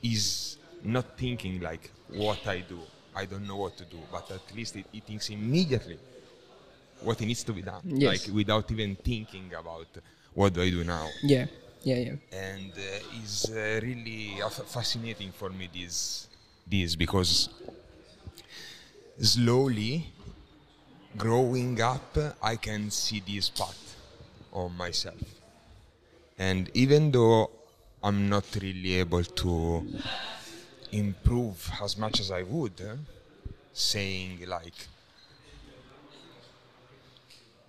he's 0.00 0.56
not 0.82 1.16
thinking 1.18 1.60
like 1.60 1.90
what 2.08 2.46
I 2.46 2.60
do. 2.60 2.78
I 3.16 3.26
don't 3.26 3.46
know 3.46 3.56
what 3.56 3.76
to 3.78 3.84
do, 3.84 3.98
but 4.10 4.30
at 4.30 4.56
least 4.56 4.74
he, 4.74 4.84
he 4.90 5.00
thinks 5.00 5.28
immediately 5.30 5.98
what 7.00 7.18
he 7.20 7.26
needs 7.26 7.44
to 7.44 7.52
be 7.52 7.62
done, 7.62 7.82
Yes. 7.84 8.26
like 8.26 8.34
without 8.34 8.70
even 8.70 8.96
thinking 8.96 9.52
about 9.58 9.86
what 10.34 10.52
do 10.52 10.62
I 10.62 10.70
do 10.70 10.84
now. 10.84 11.08
Yeah. 11.22 11.46
Yeah. 11.82 11.96
Yeah. 11.98 12.16
And 12.32 12.72
uh, 12.72 13.20
it's 13.22 13.50
uh, 13.50 13.80
really 13.82 14.40
uh, 14.42 14.46
f- 14.46 14.66
fascinating 14.68 15.32
for 15.32 15.50
me 15.50 15.68
this 15.72 16.28
this 16.66 16.96
because 16.96 17.48
slowly 19.20 20.06
growing 21.16 21.80
up 21.80 22.16
I 22.42 22.56
can 22.56 22.90
see 22.90 23.22
this 23.26 23.48
path 23.50 23.96
on 24.52 24.76
myself. 24.76 25.20
And 26.38 26.70
even 26.74 27.12
though 27.12 27.50
I'm 28.02 28.28
not 28.28 28.44
really 28.60 28.94
able 28.94 29.22
to 29.22 29.86
improve 30.92 31.70
as 31.82 31.96
much 31.96 32.20
as 32.20 32.30
I 32.30 32.42
would, 32.42 32.80
eh, 32.80 32.96
saying 33.72 34.44
like 34.46 34.74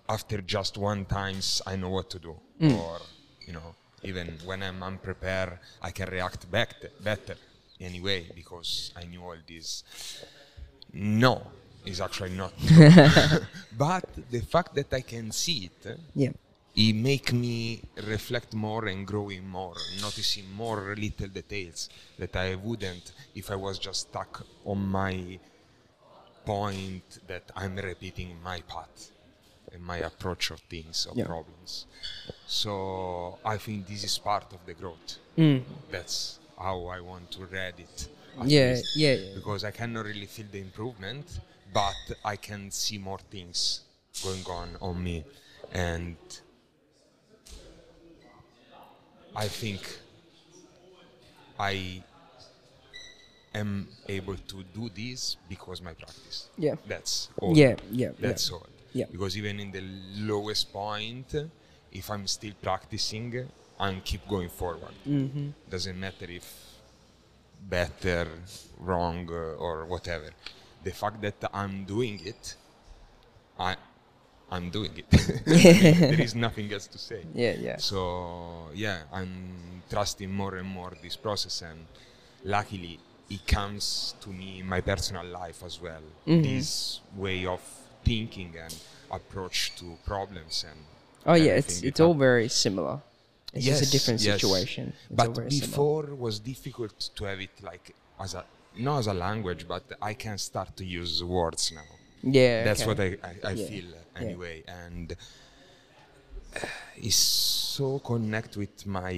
after 0.08 0.40
just 0.42 0.76
one 0.78 1.04
times 1.04 1.62
I 1.66 1.76
know 1.76 1.90
what 1.90 2.10
to 2.10 2.18
do, 2.18 2.34
hmm. 2.60 2.74
or 2.74 3.00
you 3.46 3.52
know 3.52 3.74
Even 4.02 4.38
when 4.44 4.62
I'm 4.62 4.82
unprepared, 4.82 5.58
I 5.82 5.90
can 5.90 6.08
react 6.10 6.48
back 6.50 6.80
t- 6.80 6.88
better 7.02 7.34
anyway 7.80 8.20
because 8.34 8.92
I 8.94 9.04
knew 9.10 9.22
all 9.22 9.40
this. 9.48 9.82
No, 10.92 11.34
it's 11.84 12.00
actually 12.00 12.36
not. 12.36 12.52
but 13.86 14.04
the 14.30 14.40
fact 14.40 14.74
that 14.74 14.92
I 14.92 15.00
can 15.00 15.32
see 15.32 15.70
it, 15.70 15.98
Yeah. 16.14 16.32
it 16.74 16.94
make 16.94 17.32
me 17.32 17.80
reflect 18.06 18.54
more 18.54 18.86
and 18.86 19.06
growing 19.06 19.48
more, 19.48 19.76
noticing 20.00 20.46
more 20.52 20.94
little 20.96 21.28
details 21.28 21.88
that 22.18 22.36
I 22.36 22.54
wouldn't 22.54 23.12
if 23.34 23.50
I 23.50 23.56
was 23.56 23.78
just 23.78 24.00
stuck 24.10 24.46
on 24.64 24.78
my 24.86 25.38
point 26.44 27.18
that 27.26 27.50
I'm 27.56 27.76
repeating 27.76 28.36
my 28.42 28.60
path 28.60 29.10
and 29.76 29.84
my 29.84 29.98
approach 29.98 30.50
of 30.50 30.60
things, 30.74 31.06
of 31.10 31.16
Yeah. 31.16 31.26
problems. 31.26 31.86
So 32.46 33.38
I 33.44 33.56
think 33.58 33.86
this 33.86 34.02
is 34.04 34.18
part 34.18 34.52
of 34.52 34.60
the 34.66 34.74
growth. 34.74 35.18
Mm. 35.36 35.62
That's 35.90 36.38
how 36.58 36.86
I 36.86 37.00
want 37.00 37.30
to 37.32 37.44
read 37.44 37.74
it. 37.78 38.08
Yeah, 38.44 38.76
yeah, 38.94 39.14
yeah. 39.14 39.34
Because 39.34 39.64
I 39.64 39.70
cannot 39.70 40.04
really 40.06 40.26
feel 40.26 40.46
the 40.50 40.60
improvement, 40.60 41.26
but 41.72 41.96
I 42.24 42.36
can 42.36 42.70
see 42.70 42.98
more 42.98 43.18
things 43.30 43.80
going 44.22 44.44
on 44.46 44.68
on 44.80 45.02
me, 45.02 45.24
and 45.72 46.16
I 49.34 49.48
think 49.48 49.82
I 51.58 52.02
am 53.54 53.88
able 54.08 54.36
to 54.36 54.62
do 54.74 54.90
this 54.94 55.36
because 55.48 55.80
my 55.82 55.94
practice. 55.94 56.48
Yeah. 56.58 56.76
That's 56.86 57.28
all. 57.40 57.56
Yeah, 57.56 57.76
yeah, 57.90 58.10
That's 58.18 58.50
yeah. 58.50 58.56
all. 58.56 58.66
Yeah. 58.96 59.06
Because 59.14 59.36
even 59.36 59.60
in 59.60 59.70
the 59.78 59.82
lowest 60.30 60.72
point, 60.72 61.30
if 61.92 62.10
I'm 62.10 62.26
still 62.26 62.54
practicing, 62.62 63.30
I'm 63.78 64.00
keep 64.00 64.26
going 64.34 64.48
forward. 64.48 64.94
Mm-hmm. 65.06 65.48
Doesn't 65.74 65.98
matter 66.06 66.26
if 66.40 66.46
better, 67.76 68.26
wrong, 68.78 69.28
uh, 69.30 69.64
or 69.66 69.84
whatever. 69.86 70.30
The 70.82 70.92
fact 70.92 71.20
that 71.22 71.38
I'm 71.52 71.84
doing 71.84 72.20
it, 72.24 72.54
I, 73.58 73.76
I'm 74.50 74.70
doing 74.70 74.92
it. 75.02 75.10
there 75.44 76.20
is 76.28 76.34
nothing 76.34 76.72
else 76.72 76.86
to 76.94 76.98
say. 76.98 77.22
Yeah, 77.34 77.54
yeah. 77.68 77.76
So 77.76 78.68
yeah, 78.74 78.98
I'm 79.12 79.82
trusting 79.90 80.30
more 80.42 80.56
and 80.56 80.68
more 80.68 80.92
this 81.02 81.16
process, 81.16 81.62
and 81.62 81.80
luckily 82.44 82.98
it 83.28 83.46
comes 83.46 84.14
to 84.22 84.30
me 84.30 84.60
in 84.60 84.66
my 84.66 84.80
personal 84.80 85.26
life 85.26 85.62
as 85.64 85.80
well. 85.86 86.04
Mhm. 86.26 86.42
This 86.44 87.00
way 87.16 87.44
of 87.44 87.60
thinking 88.08 88.50
and 88.64 88.74
approach 89.18 89.58
to 89.78 89.86
problems 90.12 90.64
and. 90.70 90.80
Oh 91.30 91.34
yeah, 91.46 91.54
it's 91.60 91.76
it's 91.88 92.00
all 92.04 92.14
very 92.28 92.48
similar. 92.64 92.96
It's 93.52 93.66
just 93.70 93.82
a 93.88 93.90
different 93.96 94.20
yes. 94.20 94.34
situation. 94.40 94.84
It's 95.10 95.16
But 95.20 95.28
very 95.40 95.50
similar. 95.50 95.70
before 95.70 96.04
was 96.26 96.34
difficult 96.52 96.96
to 97.16 97.20
have 97.30 97.40
it 97.48 97.54
like 97.70 97.86
as 98.24 98.34
a 98.40 98.42
not 98.86 98.98
as 99.02 99.06
a 99.14 99.16
language, 99.26 99.62
but 99.74 99.84
I 100.10 100.12
can 100.24 100.36
start 100.50 100.70
to 100.80 100.84
use 101.00 101.14
words 101.38 101.72
now. 101.80 101.90
Yeah, 102.38 102.64
That's 102.66 102.82
okay. 102.86 102.88
what 102.88 103.00
I, 103.00 103.08
I, 103.30 103.32
I 103.50 103.54
Yeah, 103.60 103.66
feel 103.68 103.88
yeah. 103.94 104.22
anyway, 104.22 104.56
and 104.84 105.06
uh, 106.56 106.66
it's 106.96 107.16
so 107.78 107.98
connect 108.00 108.52
with 108.56 108.76
my 108.86 109.10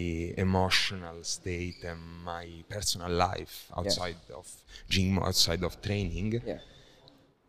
emotional 0.47 1.19
state 1.37 1.81
and 1.85 2.01
my 2.25 2.47
personal 2.69 3.11
life 3.29 3.57
outside 3.77 4.17
of 4.41 4.47
gym, 4.89 5.19
outside 5.29 5.63
of 5.69 5.73
training. 5.89 6.31
Yeah. 6.47 6.59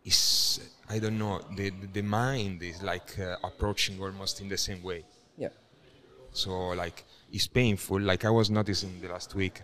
Is 0.05 0.59
I 0.89 0.99
don't 0.99 1.17
know 1.17 1.41
the 1.55 1.71
the, 1.93 2.01
mind 2.01 2.63
is 2.63 2.81
like 2.81 3.19
uh, 3.19 3.35
approaching 3.43 4.01
almost 4.01 4.41
in 4.41 4.49
the 4.49 4.57
same 4.57 4.81
way. 4.81 5.03
Yeah. 5.37 5.49
So 6.31 6.69
like 6.69 7.03
it's 7.31 7.47
painful. 7.47 7.99
Like 7.99 8.25
I 8.25 8.29
was 8.29 8.49
noticing 8.49 8.99
the 9.01 9.09
last 9.09 9.35
week, 9.35 9.61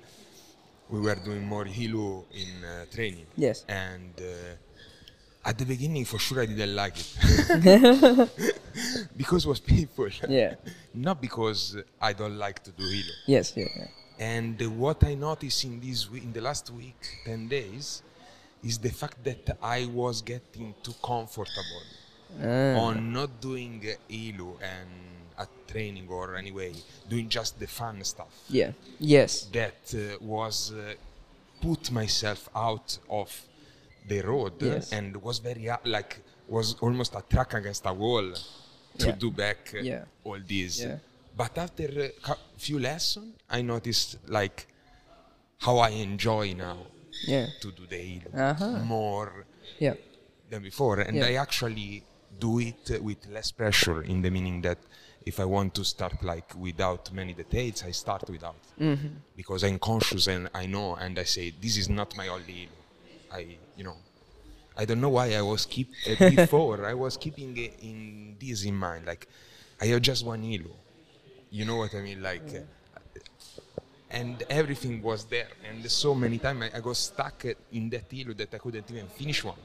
we 0.89 0.99
were 0.99 1.15
doing 1.15 1.43
more 1.45 1.65
hilu 1.65 2.25
in 2.33 2.63
uh, 2.63 2.85
training. 2.93 3.25
Yes. 3.37 3.65
And 3.67 4.13
uh, 4.19 5.49
at 5.49 5.57
the 5.57 5.65
beginning, 5.65 6.05
for 6.05 6.19
sure, 6.19 6.41
I 6.41 6.45
didn't 6.45 6.75
like 6.75 6.95
it 6.97 8.29
because 9.17 9.45
it 9.45 9.49
was 9.49 9.59
painful. 9.59 10.09
Yeah. 10.27 10.55
Not 10.93 11.21
because 11.21 11.77
I 12.01 12.13
don't 12.13 12.37
like 12.37 12.63
to 12.63 12.71
do 12.71 12.83
hilu. 12.83 13.11
Yes. 13.25 13.53
Yeah. 13.55 13.67
yeah. 13.75 13.87
And 14.19 14.61
uh, 14.61 14.69
what 14.69 15.03
I 15.03 15.15
noticed 15.15 15.63
in 15.65 15.79
this 15.79 16.07
in 16.13 16.31
the 16.31 16.41
last 16.41 16.69
week, 16.69 17.01
ten 17.25 17.47
days, 17.47 18.01
is 18.65 18.77
the 18.79 18.89
fact 19.01 19.17
that 19.23 19.57
I 19.61 19.85
was 20.01 20.15
getting 20.33 20.67
too 20.85 20.95
comfortable 21.11 21.83
Ah. 22.41 22.85
on 22.87 23.13
not 23.13 23.29
doing 23.39 23.73
ilu 24.09 24.49
and 24.73 24.89
at 25.43 25.49
training 25.71 26.07
or 26.09 26.35
anyway 26.35 26.71
doing 27.07 27.27
just 27.29 27.51
the 27.59 27.67
fun 27.67 28.03
stuff 28.03 28.33
Yeah. 28.49 28.71
Yes. 28.99 29.31
that 29.59 29.81
uh, 29.93 30.01
was 30.35 30.71
uh, 30.71 30.95
put 31.61 31.91
myself 31.91 32.41
out 32.55 32.89
of 33.09 33.29
the 34.09 34.19
road 34.21 34.53
Yes. 34.61 34.91
and 34.91 35.15
was 35.27 35.37
very 35.39 35.69
uh, 35.69 35.77
like 35.85 36.13
was 36.47 36.67
almost 36.81 37.15
a 37.15 37.23
track 37.33 37.53
against 37.53 37.85
a 37.85 37.93
wall 37.93 38.27
to 39.01 39.07
Yeah. 39.07 39.15
do 39.23 39.29
back 39.31 39.61
uh, 39.73 39.79
Yeah. 39.91 40.03
all 40.27 40.39
this 40.55 40.73
Yeah. 40.81 40.97
but 41.41 41.57
after 41.65 41.87
a 42.33 42.35
few 42.57 42.79
lessons 42.79 43.29
i 43.49 43.61
noticed 43.61 44.17
like 44.27 44.67
how 45.65 45.77
i 45.77 45.89
enjoy 45.89 46.53
now 46.53 46.77
Yeah. 47.27 47.47
to 47.61 47.71
do 47.71 47.85
the 47.87 48.21
Uh-huh. 48.33 48.79
more 48.83 49.45
Yeah. 49.79 49.95
than 50.49 50.61
before 50.63 50.99
and 50.99 51.17
Yeah. 51.17 51.25
i 51.27 51.33
actually 51.35 52.03
do 52.39 52.59
it 52.59 53.01
with 53.01 53.25
less 53.27 53.51
pressure 53.51 54.01
in 54.03 54.21
the 54.21 54.29
meaning 54.29 54.61
that 54.61 54.77
if 55.25 55.39
i 55.39 55.45
want 55.45 55.73
to 55.73 55.83
start 55.83 56.21
like 56.23 56.53
without 56.55 57.11
many 57.13 57.33
details 57.33 57.83
i 57.83 57.91
start 57.91 58.29
without 58.29 58.55
Mm-hmm. 58.79 59.07
because 59.35 59.63
i'm 59.67 59.79
conscious 59.79 60.27
and 60.27 60.49
i 60.53 60.65
know 60.65 60.95
and 60.95 61.17
i 61.17 61.23
say 61.23 61.45
this 61.61 61.77
is 61.77 61.87
not 61.89 62.15
my 62.17 62.27
only 62.27 62.69
i 63.31 63.57
you 63.77 63.83
know 63.83 63.97
i 64.77 64.83
don't 64.85 64.99
know 65.01 65.09
why 65.17 65.27
i 65.35 65.41
was 65.41 65.65
keep 65.65 65.89
uh, 66.09 66.29
before 66.35 66.85
i 66.85 66.93
was 66.93 67.17
keeping 67.17 67.51
uh, 67.57 67.87
in 67.89 68.35
this 68.39 68.63
in 68.65 68.75
mind 68.75 69.05
like 69.05 69.27
i 69.81 69.85
have 69.91 70.01
just 70.01 70.25
one 70.25 70.43
ilu 70.43 70.73
you 71.49 71.63
know 71.65 71.77
what 71.77 71.93
i 71.95 72.01
mean 72.01 72.21
like 72.21 72.47
uh, 72.55 72.59
and 74.19 74.35
everything 74.49 74.95
was 75.09 75.21
there. 75.25 75.49
And 75.69 75.79
so 75.91 76.09
many 76.15 76.37
times 76.39 76.63
I, 76.65 76.77
I 76.77 76.79
got 76.87 76.95
stuck 76.95 77.39
in 77.77 77.89
that 77.93 78.05
ilu 78.19 78.33
that 78.41 78.51
i 78.53 78.57
couldn't 78.63 78.89
even 78.91 79.07
finish 79.21 79.43
one. 79.43 79.61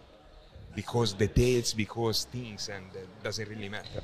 Because 0.80 1.12
details 1.24 1.68
because 1.84 2.18
things 2.36 2.68
and 2.68 2.86
uh, 2.94 3.00
doesn't 3.26 3.48
really 3.48 3.68
matter. 3.68 4.02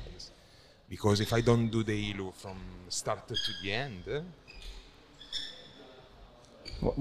Because 0.93 1.17
if 1.25 1.31
i 1.33 1.41
don't 1.49 1.67
do 1.77 1.81
the 1.83 1.97
ilu 2.11 2.31
from 2.43 2.57
start 2.89 3.27
to 3.27 3.35
the 3.63 3.71
end 3.85 4.03
uh, 4.07 4.21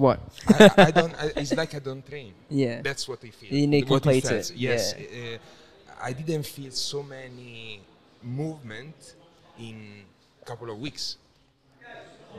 What? 0.05 0.21
I, 0.49 0.71
I- 0.89 0.91
don't 0.91 1.15
I, 1.15 1.27
it's 1.37 1.55
like 1.55 1.75
i 1.75 1.79
don't 1.89 2.05
train. 2.07 2.33
Yeah. 2.51 2.81
that's 2.83 3.07
what 3.09 3.21
i 3.25 3.31
feel. 3.31 3.53
You 3.53 3.67
need 3.67 3.87
to 3.87 3.93
What 3.93 4.03
complete 4.03 4.25
it, 4.31 4.53
yes 4.57 4.95
yeah. 4.99 5.37
uh, 5.37 6.09
i 6.09 6.13
didn't 6.13 6.47
feel 6.47 6.71
so 6.73 7.03
many 7.03 7.81
movement 8.23 9.15
in 9.59 9.77
a 10.43 10.45
couple 10.45 10.71
of 10.71 10.79
weeks 10.87 11.17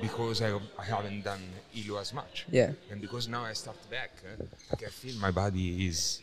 because 0.01 0.41
I, 0.41 0.49
I 0.79 0.83
haven't 0.83 1.23
done 1.23 1.41
ilu 1.75 1.97
as 1.99 2.13
much 2.13 2.45
Yeah. 2.51 2.71
and 2.91 3.01
because 3.01 3.27
now 3.27 3.43
i 3.45 3.53
start 3.53 3.77
back 3.89 4.11
uh, 4.25 4.43
i 4.71 4.75
can 4.75 4.89
feel 4.89 5.15
my 5.19 5.31
body 5.31 5.87
is 5.87 6.21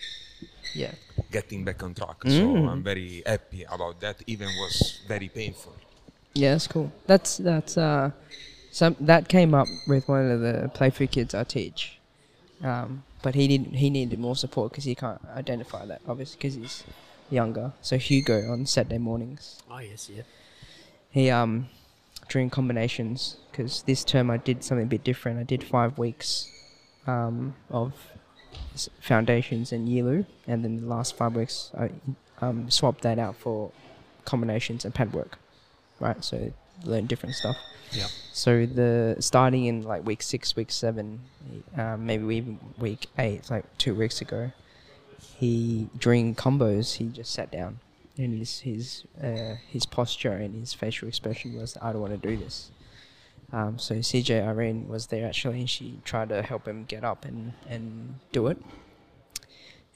Yeah. 0.75 0.93
getting 1.31 1.65
back 1.65 1.83
on 1.83 1.95
track 1.95 2.21
Mm. 2.25 2.39
so 2.39 2.69
i'm 2.71 2.83
very 2.83 3.23
happy 3.27 3.65
about 3.65 4.01
that 4.01 4.17
even 4.27 4.49
was 4.63 5.01
very 5.09 5.29
painful 5.29 5.73
Yeah, 6.37 6.51
that's 6.55 6.67
cool. 6.67 6.91
That's 7.07 7.39
that's 7.39 7.79
uh, 7.79 8.11
some 8.73 8.97
that 9.07 9.29
came 9.29 9.55
up 9.55 9.69
with 9.87 10.09
one 10.09 10.27
of 10.35 10.41
the 10.41 10.69
play 10.75 10.91
playthrough 10.91 11.11
kids 11.17 11.33
I 11.33 11.45
teach, 11.45 11.81
um, 12.71 13.05
but 13.23 13.35
he 13.37 13.47
didn't. 13.47 13.75
He 13.83 13.89
needed 13.89 14.19
more 14.19 14.35
support 14.35 14.73
because 14.73 14.83
he 14.91 14.97
can't 14.97 15.21
identify 15.37 15.87
that 15.87 16.01
obviously 16.09 16.37
because 16.39 16.55
he's 16.59 16.83
younger. 17.31 17.71
So 17.83 17.99
Hugo 17.99 18.51
on 18.51 18.67
Saturday 18.67 18.99
mornings, 18.99 19.63
Oh 19.71 19.79
yes, 19.79 20.11
yeah. 20.11 20.27
he 21.15 21.31
um 21.31 21.69
during 22.29 22.51
combinations 22.51 23.37
because 23.51 23.83
this 23.83 24.05
term 24.05 24.31
I 24.31 24.37
did 24.37 24.65
something 24.65 24.87
a 24.87 24.89
bit 24.89 25.05
different. 25.05 25.39
I 25.39 25.45
did 25.45 25.63
five 25.63 25.99
weeks 25.99 26.51
um, 27.07 27.55
of 27.71 27.93
foundations 29.01 29.73
and 29.73 29.89
Yilu, 29.89 30.27
and 30.47 30.65
then 30.65 30.81
the 30.81 30.87
last 30.87 31.17
five 31.17 31.35
weeks 31.35 31.71
I 31.79 31.91
um, 32.41 32.71
swapped 32.71 33.03
that 33.03 33.19
out 33.19 33.37
for 33.37 33.71
combinations 34.25 34.85
and 34.85 34.95
pad 34.95 35.13
work. 35.13 35.39
Right, 36.01 36.23
so 36.25 36.53
learn 36.85 37.07
different 37.07 37.37
stuff. 37.37 37.57
yeah 37.93 38.07
So 38.33 38.67
the 38.67 39.17
starting 39.21 39.67
in 39.67 39.83
like 39.83 40.05
week 40.05 40.23
six, 40.23 40.57
week 40.57 40.73
seven, 40.73 41.21
um, 41.77 42.05
maybe 42.05 42.35
even 42.35 42.59
week 42.79 43.07
eight, 43.19 43.49
like 43.51 43.65
two 43.79 43.95
weeks 43.95 44.21
ago, 44.21 44.51
he 45.39 45.89
during 45.99 46.35
combos 46.35 46.95
he 46.95 47.07
just 47.07 47.33
sat 47.33 47.51
down, 47.53 47.79
and 48.17 48.39
his 48.39 48.61
his 48.61 49.05
uh, 49.23 49.57
his 49.69 49.87
posture 49.87 50.33
and 50.33 50.55
his 50.55 50.73
facial 50.73 51.09
expression 51.09 51.57
was 51.57 51.77
I 51.83 51.93
don't 51.93 52.01
want 52.01 52.21
to 52.21 52.29
do 52.29 52.37
this. 52.37 52.71
Um, 53.53 53.79
so 53.79 53.97
CJ 53.97 54.47
Irene 54.47 54.89
was 54.89 55.09
there 55.09 55.27
actually, 55.27 55.61
and 55.61 55.71
she 55.71 56.01
tried 56.05 56.29
to 56.31 56.43
help 56.43 56.67
him 56.67 56.85
get 56.85 57.05
up 57.05 57.25
and 57.25 57.53
and 57.69 58.19
do 58.33 58.47
it. 58.49 58.59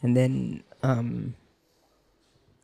And 0.03 0.17
then 0.17 0.63
um, 0.83 1.35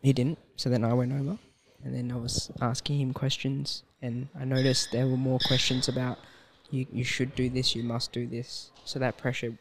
he 0.02 0.12
didn't. 0.12 0.38
So 0.56 0.70
then 0.70 0.84
I 0.84 0.92
went 0.92 1.12
over, 1.12 1.38
and 1.82 1.94
then 1.94 2.12
I 2.12 2.16
was 2.16 2.50
asking 2.60 3.00
him 3.00 3.12
questions, 3.12 3.82
and 4.02 4.28
I 4.38 4.44
noticed 4.44 4.92
there 4.92 5.06
were 5.06 5.16
more 5.16 5.40
questions 5.40 5.88
about 5.88 6.18
you. 6.70 6.86
You 6.92 7.04
should 7.04 7.34
do 7.34 7.48
this. 7.48 7.74
You 7.74 7.82
must 7.82 8.12
do 8.12 8.26
this. 8.26 8.70
So 8.84 8.98
that 8.98 9.16
pressure, 9.16 9.54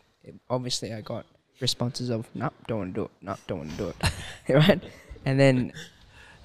obviously, 0.50 0.94
I 0.94 1.02
got 1.02 1.26
responses 1.60 2.10
of 2.10 2.28
"No, 2.36 2.52
don't 2.68 2.80
want 2.80 2.94
to 2.94 3.02
do 3.02 3.06
it. 3.06 3.12
No, 3.22 3.36
don't 3.48 3.58
want 3.60 3.72
to 3.72 3.78
do 3.78 3.90
it." 3.90 3.96
right, 4.50 4.84
and 5.26 5.40
then 5.40 5.74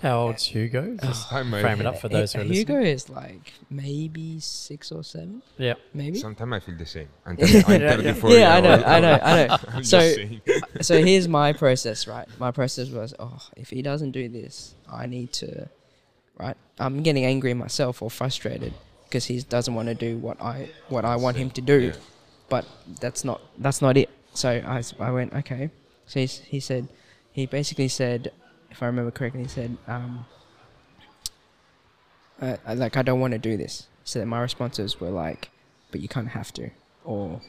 How 0.03 0.21
old's 0.27 0.45
Hugo? 0.45 0.97
Just 1.03 1.33
I 1.33 1.43
might- 1.43 1.61
frame 1.61 1.81
it 1.81 1.87
up 1.87 1.99
for 2.01 2.09
those 2.09 2.33
who 2.33 2.41
are 2.41 2.45
listening. 2.45 2.57
Hugo 2.59 2.75
listening. 2.75 2.95
is 2.95 3.09
like 3.11 3.53
maybe 3.69 4.39
six 4.39 4.93
or 4.93 5.03
seven, 5.03 5.43
Yeah. 5.57 5.75
maybe. 5.93 6.19
Sometimes 6.21 6.53
I 6.53 6.61
feel 6.61 6.77
the 6.77 6.87
same. 6.87 7.09
I'm, 7.27 7.37
30, 7.37 7.65
I'm 7.75 7.81
yeah, 7.83 7.97
34 7.97 8.31
yeah, 8.31 8.37
I 8.37 8.53
years 8.55 8.63
know, 8.63 8.73
old. 8.75 8.83
I 8.85 9.01
know, 9.01 9.19
I 9.23 9.47
know. 9.47 9.57
I'm 9.75 9.85
So- 9.85 9.99
saying. 10.01 10.41
so 10.83 11.03
here's 11.03 11.27
my 11.27 11.53
process, 11.53 12.07
right? 12.07 12.29
My 12.39 12.53
process 12.53 12.91
was, 12.91 13.13
oh, 13.19 13.41
if 13.57 13.71
he 13.71 13.83
doesn't 13.83 14.13
do 14.13 14.29
this, 14.29 14.75
I 14.91 15.07
need 15.07 15.33
to, 15.35 15.69
right? 16.39 16.57
I'm 16.79 17.03
getting 17.03 17.25
angry 17.25 17.53
myself 17.55 18.01
or 18.01 18.09
frustrated 18.11 18.75
because 19.09 19.25
he 19.25 19.41
doesn't 19.41 19.75
want 19.75 19.89
to 19.89 19.95
do 19.97 20.17
what 20.19 20.41
I 20.41 20.69
what 20.91 21.05
I 21.05 21.17
want 21.17 21.37
him 21.39 21.51
to 21.51 21.61
do, 21.61 21.79
Yeah. 21.81 21.93
but 22.49 22.65
that's 23.01 23.25
not 23.25 23.41
that's 23.59 23.83
not 23.83 23.97
it. 23.97 24.11
So 24.35 24.49
I, 24.49 24.79
s- 24.79 24.95
I 25.01 25.11
went 25.11 25.33
okay. 25.35 25.71
So 26.07 26.21
he's, 26.21 26.39
he 26.39 26.61
said, 26.61 26.87
he 27.33 27.47
basically 27.47 27.89
said, 27.89 28.31
if 28.71 28.83
I 28.83 28.87
remember 28.87 29.11
correctly, 29.11 29.43
he 29.43 29.49
said, 29.49 29.77
um, 29.87 30.27
uh, 32.41 32.57
I- 32.67 32.75
like 32.75 32.97
I 32.97 33.03
don't 33.03 33.21
want 33.21 33.33
to 33.33 33.39
do 33.39 33.57
this. 33.57 33.87
So 34.05 34.25
my 34.25 34.41
responses 34.41 35.01
were 35.01 35.11
like, 35.11 35.51
but 35.91 36.01
you 36.01 36.09
kind 36.09 36.27
of 36.27 36.33
have 36.33 36.53
to, 36.55 36.71
or 37.05 37.41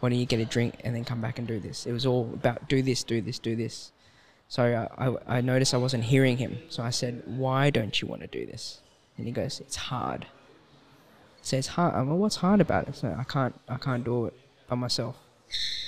why 0.00 0.08
don't 0.08 0.18
you 0.18 0.26
get 0.26 0.40
a 0.40 0.44
drink 0.44 0.80
and 0.84 0.94
then 0.94 1.04
come 1.04 1.20
back 1.20 1.38
and 1.38 1.46
do 1.46 1.60
this? 1.60 1.86
It 1.86 1.92
was 1.92 2.06
all 2.06 2.30
about 2.32 2.68
do 2.68 2.82
this, 2.82 3.02
do 3.04 3.20
this, 3.20 3.38
do 3.38 3.56
this. 3.56 3.92
So 4.48 4.88
I, 4.98 5.08
I, 5.08 5.38
I 5.38 5.40
noticed 5.40 5.74
I 5.74 5.78
wasn't 5.78 6.04
hearing 6.04 6.38
him. 6.38 6.58
So 6.70 6.82
I 6.82 6.90
said, 6.90 7.22
why 7.26 7.70
don't 7.70 8.00
you 8.00 8.08
want 8.08 8.22
to 8.22 8.26
do 8.26 8.46
this? 8.46 8.80
And 9.16 9.26
he 9.26 9.32
goes, 9.32 9.60
it's 9.60 9.76
hard. 9.76 10.26
So 11.42 11.56
it's 11.56 11.68
hard. 11.68 11.94
I'm, 11.94 12.08
well, 12.08 12.18
what's 12.18 12.36
hard 12.36 12.60
about 12.60 12.88
it? 12.88 12.96
So 12.96 13.14
I 13.18 13.24
can't, 13.24 13.54
I 13.68 13.76
can't 13.76 14.04
do 14.04 14.26
it 14.26 14.34
by 14.68 14.76
myself 14.76 15.16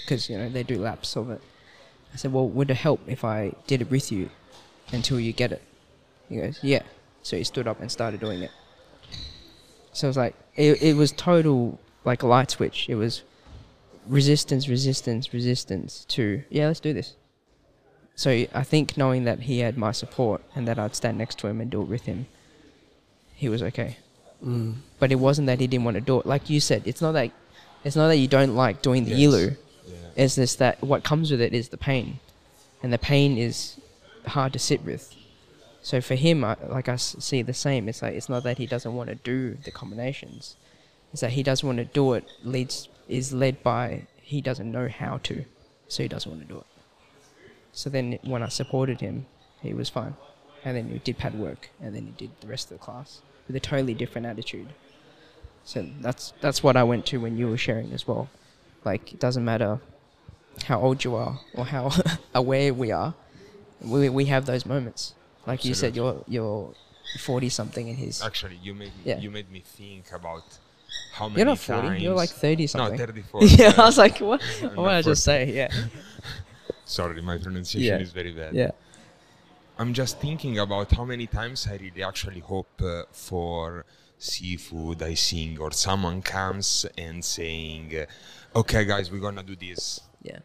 because 0.05 0.29
you 0.29 0.37
know 0.39 0.49
they 0.49 0.63
do 0.63 0.79
laps 0.79 1.17
of 1.17 1.31
it. 1.31 1.41
I 2.13 2.17
said, 2.17 2.33
well, 2.33 2.49
would 2.49 2.71
it 2.71 2.75
help 2.75 3.01
if 3.07 3.25
I 3.25 3.53
did 3.67 3.81
it 3.83 3.91
with 3.91 4.11
you 4.11 4.31
until 4.93 5.19
you 5.21 5.33
get 5.33 5.53
it? 5.53 5.63
He 6.29 6.37
goes, 6.37 6.59
yeah. 6.63 6.83
So 7.23 7.37
he 7.37 7.45
stood 7.45 7.67
up 7.69 7.81
and 7.81 7.91
started 7.91 8.21
doing 8.21 8.43
it. 8.43 8.51
So 9.93 10.07
it 10.07 10.11
was 10.11 10.17
like 10.17 10.35
it, 10.57 10.81
it 10.83 10.95
was 10.97 11.13
total 11.13 11.79
like 12.05 12.23
a 12.23 12.27
light 12.27 12.51
switch. 12.51 12.89
It 12.89 12.95
was 12.95 13.23
resistance, 14.07 14.69
resistance, 14.69 15.33
resistance 15.33 16.05
to 16.11 16.43
yeah, 16.49 16.69
let's 16.69 16.81
do 16.81 16.93
this. 16.93 17.15
So 18.15 18.31
I 18.55 18.63
think 18.63 18.97
knowing 18.97 19.25
that 19.25 19.41
he 19.41 19.61
had 19.61 19.77
my 19.79 19.93
support 19.93 20.43
and 20.55 20.69
that 20.69 20.79
I'd 20.79 20.95
stand 20.95 21.19
next 21.19 21.39
to 21.41 21.47
him 21.47 21.61
and 21.61 21.71
do 21.71 21.81
it 21.81 21.89
with 21.89 22.03
him, 22.03 22.27
he 23.35 23.49
was 23.49 23.63
okay. 23.63 23.97
Mm. 24.45 24.77
But 24.99 25.11
it 25.13 25.17
wasn't 25.17 25.47
that 25.47 25.59
he 25.61 25.67
didn't 25.67 25.85
want 25.85 25.97
to 25.97 26.01
do 26.01 26.21
it. 26.21 26.27
Like 26.27 26.49
you 26.51 26.61
said, 26.61 26.83
it's 26.87 27.01
not 27.03 27.13
that 27.13 27.31
it's 27.85 27.97
not 27.97 28.09
that 28.09 28.17
you 28.17 28.29
don't 28.29 28.55
like 28.55 28.83
doing 28.83 29.05
the 29.05 29.11
Yes. 29.13 29.21
ilu. 29.21 29.57
Yeah. 29.87 29.95
It's 30.17 30.35
just 30.37 30.59
that 30.59 30.83
what 30.83 31.03
comes 31.03 31.31
with 31.31 31.41
it 31.41 31.53
is 31.55 31.69
the 31.69 31.77
pain, 31.79 32.21
and 32.83 32.93
the 32.93 32.99
pain 32.99 33.39
is 33.39 33.77
hard 34.27 34.53
to 34.53 34.59
sit 34.59 34.85
with. 34.85 35.15
So 35.83 36.01
for 36.01 36.15
him, 36.15 36.45
I, 36.45 36.57
like 36.69 36.89
I 36.89 36.97
see 36.97 37.43
the 37.43 37.55
same. 37.55 37.89
It's 37.89 38.03
like 38.03 38.15
it's 38.15 38.29
not 38.29 38.43
that 38.45 38.59
he 38.59 38.67
doesn't 38.67 38.95
want 38.95 39.09
to 39.09 39.15
do 39.15 39.55
the 39.65 39.71
combinations. 39.71 40.57
It's 41.13 41.23
that 41.23 41.33
he 41.33 41.43
doesn't 41.43 41.67
want 41.67 41.79
to 41.79 41.85
do 41.85 42.13
it. 42.15 42.25
Leads 42.45 42.89
is 43.09 43.33
led 43.33 43.63
by 43.63 44.07
he 44.23 44.41
doesn't 44.41 44.71
know 44.71 44.89
how 44.89 45.19
to, 45.25 45.45
so 45.89 46.03
he 46.03 46.09
doesn't 46.09 46.31
want 46.31 46.43
to 46.47 46.49
do 46.49 46.59
it. 46.61 46.67
So 47.73 47.91
then 47.91 48.19
when 48.23 48.43
I 48.43 48.49
supported 48.49 49.01
him, 49.01 49.27
he 49.63 49.75
was 49.75 49.89
fine, 49.89 50.15
and 50.65 50.77
then 50.77 50.89
he 50.89 50.99
did 50.99 51.19
pad 51.19 51.35
work, 51.35 51.71
and 51.81 51.95
then 51.95 52.07
he 52.07 52.13
did 52.13 52.31
the 52.41 52.47
rest 52.47 52.71
of 52.71 52.79
the 52.79 52.85
class 52.85 53.23
with 53.47 53.57
a 53.57 53.61
totally 53.61 53.95
different 53.95 54.27
attitude. 54.27 54.69
So 55.65 55.87
that's 56.01 56.33
that's 56.41 56.63
what 56.63 56.77
I 56.77 56.85
went 56.85 57.07
to 57.07 57.21
when 57.21 57.37
you 57.37 57.49
were 57.49 57.57
sharing 57.57 57.93
as 57.93 58.07
well. 58.07 58.29
Like 58.85 59.13
it 59.13 59.21
doesn't 59.21 59.45
matter 59.45 59.81
how 60.65 60.81
old 60.81 61.05
you 61.05 61.15
are 61.15 61.41
or 61.55 61.65
how 61.65 61.91
aware 62.35 62.73
we 62.73 62.91
are, 62.93 63.15
we 63.83 64.09
we 64.09 64.25
have 64.27 64.47
those 64.47 64.65
moments. 64.67 65.15
Like 65.47 65.65
you 65.65 65.75
said, 65.75 65.97
you're 65.97 66.23
you're 66.29 66.73
forty 67.19 67.49
something 67.49 67.89
in 67.89 67.97
his. 67.97 68.23
Actually, 68.23 68.57
you 68.63 68.75
made 68.75 68.93
Yeah. 69.05 69.19
you 69.19 69.31
made 69.31 69.51
me 69.51 69.61
think 69.61 70.13
about 70.13 70.45
how 71.13 71.29
many 71.29 71.39
You're 71.39 71.47
not 71.47 71.59
forty. 71.59 72.03
You're 72.03 72.15
like 72.15 72.31
times- 72.31 72.41
thirty 72.41 72.63
No, 72.65 72.67
something. 72.67 72.99
34. 72.99 73.45
yeah, 73.45 73.73
I 73.79 73.85
was 73.85 73.99
like, 73.99 74.19
what? 74.19 74.43
What 74.75 74.89
did 74.89 74.99
I 74.99 75.03
just 75.03 75.25
say? 75.25 75.51
Yeah. 75.53 75.71
Sorry, 76.85 77.21
my 77.23 77.39
pronunciation 77.39 77.97
Yeah. 77.99 78.03
is 78.03 78.13
very 78.13 78.33
bad. 78.33 78.55
Yeah. 78.55 78.71
I'm 79.79 79.95
just 79.95 80.21
thinking 80.21 80.59
about 80.59 80.91
how 80.93 81.05
many 81.05 81.27
times 81.27 81.67
I 81.71 81.77
really 81.77 82.03
actually 82.03 82.41
hope 82.41 82.69
uh, 82.83 83.05
for 83.13 83.87
Sifu 84.19 84.95
or 84.95 85.17
Sihing 85.17 85.59
or 85.59 85.71
someone 85.73 86.21
comes 86.21 86.85
and 86.99 87.25
saying, 87.25 87.95
uh, 87.97 88.59
"Okay, 88.61 88.85
guys, 88.85 89.11
we're 89.11 89.21
gonna 89.29 89.43
do 89.43 89.57
this," 89.57 90.01
Yeah. 90.23 90.41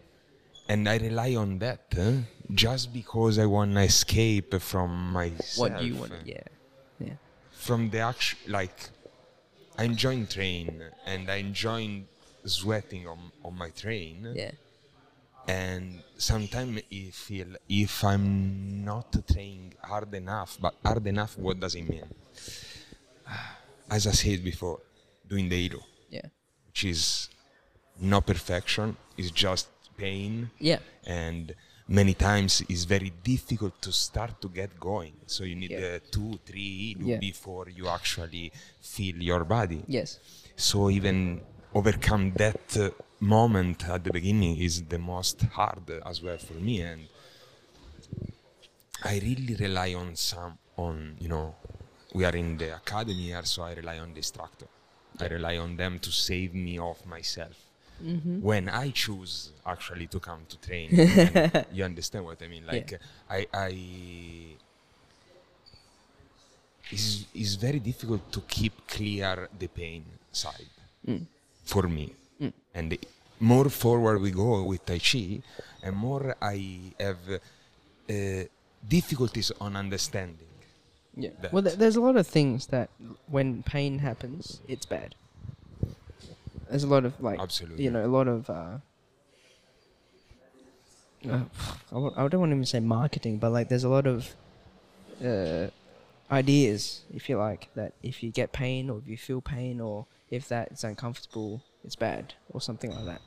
And 0.67 0.87
I 0.89 0.97
rely 0.97 1.35
on 1.35 1.59
that 1.59 1.93
uh, 1.97 2.11
just 2.53 2.93
because 2.93 3.37
I 3.39 3.45
wanna 3.45 3.81
escape 3.81 4.53
from 4.61 5.11
myself. 5.13 5.57
What 5.57 5.79
do 5.79 5.85
you 5.85 5.95
want? 5.95 6.13
Yeah. 6.25 6.41
Yeah. 6.99 7.13
From 7.51 7.89
the 7.89 7.99
action, 7.99 8.39
like 8.47 8.77
I 9.77 9.83
enjoy 9.85 10.23
train 10.25 10.81
and 11.05 11.29
I 11.29 11.35
enjoy 11.37 12.03
sweating 12.45 13.07
on 13.07 13.19
on 13.43 13.57
my 13.57 13.69
train 13.71 14.31
Yeah. 14.35 14.51
and 15.47 16.01
sometimes 16.17 16.81
I 16.91 17.09
feel 17.11 17.47
if 17.67 18.03
I'm 18.03 18.83
not 18.85 19.09
training 19.27 19.73
hard 19.81 20.13
enough, 20.13 20.57
but 20.61 20.73
hard 20.83 21.05
enough, 21.07 21.37
what 21.37 21.59
does 21.59 21.75
it 21.75 21.83
mean? 21.89 22.05
As 23.89 24.07
I 24.07 24.11
said 24.11 24.43
before, 24.43 24.79
doing 25.27 25.49
the 25.49 25.59
hero, 25.67 25.81
Yeah. 26.09 26.27
which 26.67 26.85
is 26.85 27.29
no 27.99 28.21
perfection, 28.21 28.95
it's 29.17 29.31
just 29.31 29.67
pain, 29.97 30.49
Yeah. 30.59 30.79
and 31.05 31.53
many 31.87 32.13
times 32.13 32.61
it's 32.69 32.83
very 32.85 33.11
difficult 33.23 33.81
to 33.81 33.91
start 33.91 34.41
to 34.41 34.49
get 34.49 34.79
going. 34.79 35.13
So 35.27 35.43
you 35.43 35.55
need 35.55 35.71
Yeah. 35.71 35.95
uh, 35.95 35.99
two, 36.11 36.39
three 36.45 36.95
Yeah. 36.99 37.17
before 37.19 37.69
you 37.69 37.87
actually 37.87 38.51
feel 38.81 39.17
your 39.21 39.43
body. 39.45 39.83
Yes. 39.87 40.19
So 40.55 40.89
even 40.89 41.41
overcome 41.73 42.33
that 42.37 42.77
uh, 42.77 42.89
moment 43.19 43.87
at 43.89 44.03
the 44.03 44.11
beginning 44.11 44.57
is 44.57 44.83
the 44.83 44.97
most 44.99 45.41
hard 45.57 45.89
as 46.05 46.21
well 46.21 46.37
for 46.37 46.53
me, 46.55 46.81
and 46.81 47.07
I 49.03 49.19
really 49.19 49.55
rely 49.55 49.93
on 49.93 50.15
some 50.15 50.57
on 50.77 51.17
you 51.19 51.27
know 51.29 51.55
we 52.13 52.23
are 52.25 52.35
in 52.35 52.57
the 52.57 52.75
academy 52.75 53.25
here, 53.31 53.43
so 53.45 53.63
I 53.63 53.73
rely 53.73 53.99
on 53.99 54.11
the 54.11 54.17
instructor. 54.17 54.67
I 55.19 55.27
rely 55.27 55.57
on 55.57 55.75
them 55.77 55.99
to 55.99 56.11
save 56.11 56.53
me 56.53 56.77
of 56.77 57.05
myself. 57.05 57.57
Mm-hmm. 58.03 58.41
When 58.41 58.69
I 58.69 58.91
choose 58.91 59.51
actually 59.65 60.07
to 60.07 60.19
come 60.19 60.41
to 60.49 60.57
train, 60.57 60.89
you 61.71 61.83
understand 61.91 62.25
what 62.25 62.41
I 62.41 62.47
mean? 62.47 62.65
Like 62.65 62.91
Yeah. 62.91 62.97
I, 63.29 63.47
I 63.53 63.69
it's, 66.91 67.25
it's 67.33 67.55
very 67.55 67.79
difficult 67.79 68.31
to 68.31 68.41
keep 68.41 68.87
clear 68.87 69.49
the 69.57 69.67
pain 69.67 70.03
side 70.31 70.73
mm. 71.07 71.25
for 71.63 71.83
me. 71.83 72.13
Mm. 72.41 72.53
And 72.73 72.91
the 72.91 72.99
more 73.39 73.69
forward 73.69 74.21
we 74.21 74.31
go 74.31 74.63
with 74.63 74.85
Tai 74.85 74.99
Chi, 74.99 75.41
and 75.83 75.95
more 75.95 76.35
I 76.41 76.79
have 76.99 77.17
uh, 77.29 78.43
difficulties 78.87 79.51
on 79.59 79.75
understanding. 79.75 80.47
Yeah. 81.15 81.29
that. 81.41 81.53
Well, 81.53 81.63
th- 81.63 81.77
there's 81.77 81.95
a 81.95 82.01
lot 82.01 82.17
of 82.17 82.27
things 82.27 82.67
that 82.67 82.89
when 83.27 83.63
pain 83.63 83.99
happens, 83.99 84.61
it's 84.67 84.85
bad. 84.85 85.15
There's 86.69 86.83
a 86.83 86.87
lot 86.87 87.05
of 87.05 87.19
like, 87.21 87.39
Absolutely. 87.39 87.83
you 87.83 87.91
know, 87.91 88.05
a 88.05 88.07
lot 88.07 88.27
of. 88.27 88.49
Uh, 88.49 88.77
uh, 91.27 91.39
I 91.91 91.93
w- 91.93 92.13
I 92.15 92.27
don't 92.27 92.39
want 92.39 92.51
to 92.51 92.55
even 92.55 92.65
say 92.65 92.79
marketing, 92.79 93.37
but 93.37 93.51
like, 93.51 93.69
there's 93.69 93.83
a 93.83 93.89
lot 93.89 94.05
of 94.05 94.35
uh, 95.23 95.67
ideas, 96.31 97.01
if 97.13 97.29
you 97.29 97.37
like, 97.37 97.69
that 97.75 97.93
if 98.03 98.21
you 98.21 98.31
get 98.31 98.51
pain 98.51 98.89
or 98.89 98.99
if 98.99 99.07
you 99.07 99.17
feel 99.17 99.41
pain 99.41 99.79
or 99.79 100.05
if 100.29 100.47
that 100.49 100.71
is 100.71 100.83
uncomfortable, 100.83 101.61
it's 101.83 101.95
bad 101.95 102.33
or 102.49 102.61
something 102.61 102.91
like 102.91 103.05
that. 103.05 103.21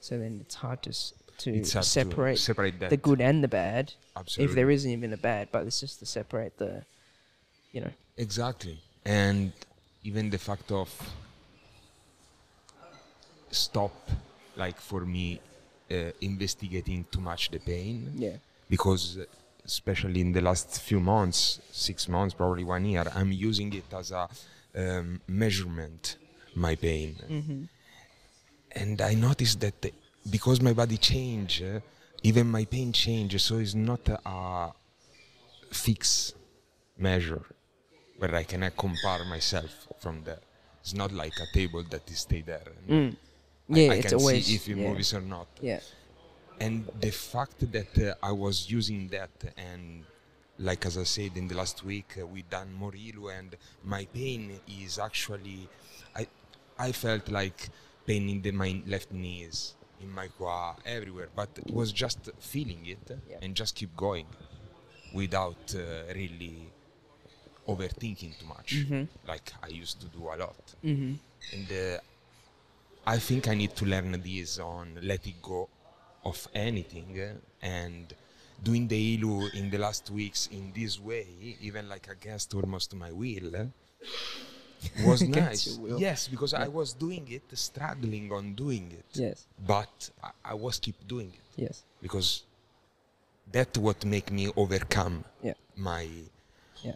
So 0.00 0.18
then 0.18 0.38
it's 0.40 0.56
hard 0.56 0.82
to 0.82 0.90
s- 0.90 1.12
to 1.38 1.50
It's 1.54 1.72
hard 1.72 1.84
to 1.84 1.88
separate 1.90 2.38
separate 2.38 2.78
the 2.80 2.96
good 2.96 3.20
and 3.20 3.42
the 3.42 3.48
bad. 3.48 3.94
Absolutely. 4.16 4.52
If 4.52 4.56
there 4.56 4.70
isn't 4.70 4.90
even 4.90 5.12
a 5.12 5.16
bad, 5.16 5.48
but 5.52 5.66
it's 5.66 5.80
just 5.80 5.98
to 6.00 6.06
separate 6.06 6.58
the, 6.58 6.84
you 7.72 7.80
know, 7.80 7.90
Exactly. 8.16 8.78
And 9.04 9.52
even 10.04 10.30
the 10.30 10.38
fact 10.38 10.70
of 10.70 10.88
stop, 13.52 14.10
like 14.56 14.80
for 14.80 15.02
me, 15.02 15.40
uh, 15.90 16.10
investigating 16.20 17.04
too 17.10 17.20
much 17.20 17.50
the 17.50 17.58
pain. 17.58 18.12
yeah. 18.16 18.36
Because, 18.68 19.18
uh, 19.18 19.24
especially 19.64 20.20
in 20.20 20.32
the 20.32 20.40
last 20.40 20.80
few 20.80 21.00
months, 21.00 21.60
six 21.70 22.08
months, 22.08 22.34
probably 22.34 22.64
one 22.64 22.84
year, 22.84 23.04
I'm 23.14 23.32
using 23.32 23.72
it 23.74 23.84
as 23.92 24.10
a 24.10 24.28
um, 24.76 25.20
measurement, 25.28 26.16
my 26.54 26.74
pain. 26.74 27.16
Mm-hmm. 27.28 27.62
And 28.72 29.00
I 29.00 29.14
noticed 29.14 29.60
that 29.60 29.92
because 30.30 30.60
my 30.60 30.72
body 30.72 30.96
change, 30.96 31.62
uh, 31.62 31.80
even 32.22 32.46
my 32.50 32.64
pain 32.64 32.92
changes. 32.92 33.42
So 33.42 33.58
it's 33.58 33.74
not 33.74 34.08
a, 34.08 34.18
a 34.28 34.72
fixed 35.70 36.34
measure. 36.96 37.44
where 38.22 38.36
I 38.36 38.44
can 38.44 38.62
uh, 38.62 38.70
compare 38.78 39.24
myself 39.24 39.88
from 39.98 40.22
there. 40.22 40.38
It's 40.80 40.94
not 40.94 41.10
like 41.10 41.32
a 41.40 41.52
table 41.52 41.82
that 41.90 42.08
is 42.08 42.20
stay 42.20 42.40
there. 42.40 42.68
Mm. 42.88 43.16
I- 43.72 43.76
Yeah, 43.78 43.92
I, 43.92 43.94
it's 43.96 44.06
can 44.08 44.18
always 44.20 44.46
see 44.46 44.54
if 44.56 44.68
it 44.68 44.76
yeah. 44.76 44.88
moves 44.88 45.14
or 45.14 45.20
not. 45.20 45.48
Yeah. 45.60 45.80
And 46.60 46.88
the 47.00 47.10
fact 47.10 47.58
that 47.72 47.98
uh, 47.98 48.14
I 48.22 48.32
was 48.32 48.70
using 48.70 49.08
that 49.08 49.30
and 49.56 50.04
like 50.58 50.86
as 50.86 50.96
I 50.98 51.04
said 51.04 51.36
in 51.36 51.48
the 51.48 51.56
last 51.56 51.82
week, 51.84 52.10
uh, 52.20 52.26
we 52.26 52.42
done 52.42 52.72
more 52.72 52.94
ilu 52.94 53.28
and 53.30 53.56
my 53.84 54.04
pain 54.06 54.60
is 54.82 54.98
actually, 54.98 55.68
I, 56.14 56.26
I 56.78 56.92
felt 56.92 57.28
like 57.30 57.68
pain 58.06 58.28
in 58.28 58.42
the, 58.42 58.52
my 58.52 58.80
left 58.86 59.10
knees, 59.12 59.74
in 60.00 60.10
my 60.12 60.28
quad, 60.28 60.76
everywhere, 60.84 61.28
but 61.34 61.48
it 61.56 61.72
was 61.72 61.90
just 61.90 62.18
feeling 62.38 62.86
it 62.86 63.18
Yeah. 63.28 63.38
and 63.42 63.54
just 63.56 63.74
keep 63.74 63.96
going 63.96 64.26
without 65.14 65.74
uh, 65.74 66.12
really 66.14 66.70
overthinking 67.68 68.38
too 68.38 68.46
much, 68.46 68.74
Mhm. 68.88 69.08
like 69.26 69.52
I 69.62 69.68
used 69.68 70.00
to 70.00 70.06
do 70.08 70.24
a 70.24 70.36
lot. 70.36 70.74
Mm-hmm. 70.84 71.14
And 71.54 71.68
uh, 71.72 72.00
I 73.06 73.18
think 73.18 73.48
I 73.48 73.54
need 73.54 73.74
to 73.76 73.84
learn 73.84 74.12
this 74.22 74.58
on 74.58 74.98
letting 75.02 75.34
go 75.42 75.68
of 76.24 76.46
anything 76.54 77.18
and 77.60 78.12
doing 78.62 78.86
the 78.86 79.14
ilu 79.14 79.48
in 79.54 79.70
the 79.70 79.78
last 79.78 80.08
weeks 80.10 80.48
in 80.52 80.72
this 80.74 81.00
way, 81.00 81.26
even 81.60 81.88
like 81.88 82.08
against 82.08 82.54
almost 82.54 82.94
my 82.94 83.10
will, 83.10 83.70
was 85.04 85.22
nice. 85.42 85.76
will. 85.78 85.98
Yes, 85.98 86.28
because 86.28 86.54
I 86.54 86.68
was 86.68 86.92
doing 86.92 87.26
it, 87.28 87.42
struggling 87.58 88.30
on 88.32 88.54
doing 88.54 88.92
it, 88.92 89.04
Yes. 89.14 89.46
but 89.66 90.10
I, 90.22 90.30
I 90.44 90.54
was 90.54 90.78
keep 90.78 90.96
doing 91.08 91.32
it 91.34 91.60
Yes. 91.60 91.82
because 92.00 92.44
that 93.50 93.76
what 93.78 94.04
make 94.04 94.30
me 94.30 94.48
overcome 94.56 95.24
Yeah. 95.42 95.54
my 95.76 96.08
Yeah. 96.84 96.94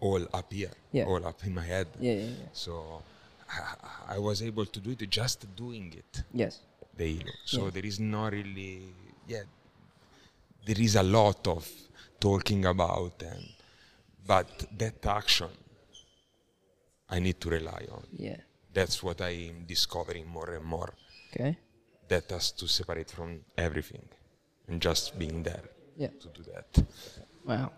all 0.00 0.24
up 0.32 0.52
here, 0.52 0.70
Yeah. 0.92 1.06
all 1.06 1.26
up 1.26 1.42
in 1.44 1.54
my 1.54 1.64
head. 1.64 1.88
Yeah. 1.98 2.12
Yeah. 2.12 2.22
yeah. 2.26 2.48
So 2.52 3.02
I, 4.08 4.18
was 4.18 4.42
able 4.42 4.66
to 4.66 4.80
do 4.80 4.90
it 4.90 5.10
just 5.10 5.54
doing 5.56 5.92
it, 5.96 6.22
Yes. 6.32 6.60
ilu. 6.98 7.30
So 7.44 7.64
Yeah. 7.64 7.70
there 7.70 7.86
is 7.86 7.98
not 8.00 8.32
really, 8.32 8.82
yeah, 9.28 9.44
there 10.66 10.80
is 10.80 10.96
a 10.96 11.02
lot 11.02 11.46
of 11.46 11.68
talking 12.20 12.64
about, 12.64 13.22
and 13.22 13.44
but 14.26 14.48
that 14.78 15.04
action 15.06 15.50
I 17.08 17.18
need 17.20 17.40
to 17.40 17.50
rely 17.50 17.86
on. 17.92 18.04
Yeah. 18.12 18.36
That's 18.72 19.02
what 19.02 19.20
I 19.20 19.30
am 19.50 19.64
discovering 19.66 20.26
more 20.26 20.50
and 20.54 20.64
more. 20.64 20.94
Okay. 21.32 21.58
That 22.08 22.30
has 22.30 22.50
to 22.52 22.66
separate 22.66 23.10
from 23.10 23.40
everything 23.56 24.08
and 24.68 24.80
just 24.82 25.18
being 25.18 25.42
there 25.42 25.64
Yeah. 25.96 26.08
to 26.20 26.28
do 26.28 26.42
that. 26.52 26.84
Wow. 27.44 27.70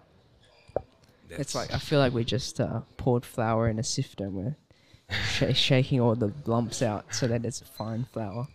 That's 1.28 1.40
It's 1.40 1.54
like 1.54 1.72
I 1.74 1.78
feel 1.78 1.98
like 1.98 2.12
we 2.14 2.24
just 2.24 2.60
uh, 2.60 2.80
poured 2.96 3.24
flour 3.24 3.68
in 3.68 3.78
a 3.78 3.82
sifter 3.82 4.24
and 4.24 4.34
we're 4.34 4.56
sh- 5.10 5.54
shaking 5.54 6.00
all 6.00 6.14
the 6.14 6.32
lumps 6.44 6.82
out 6.82 7.14
so 7.14 7.26
that 7.26 7.44
it's 7.44 7.60
a 7.60 7.64
fine 7.64 8.06
flour. 8.12 8.48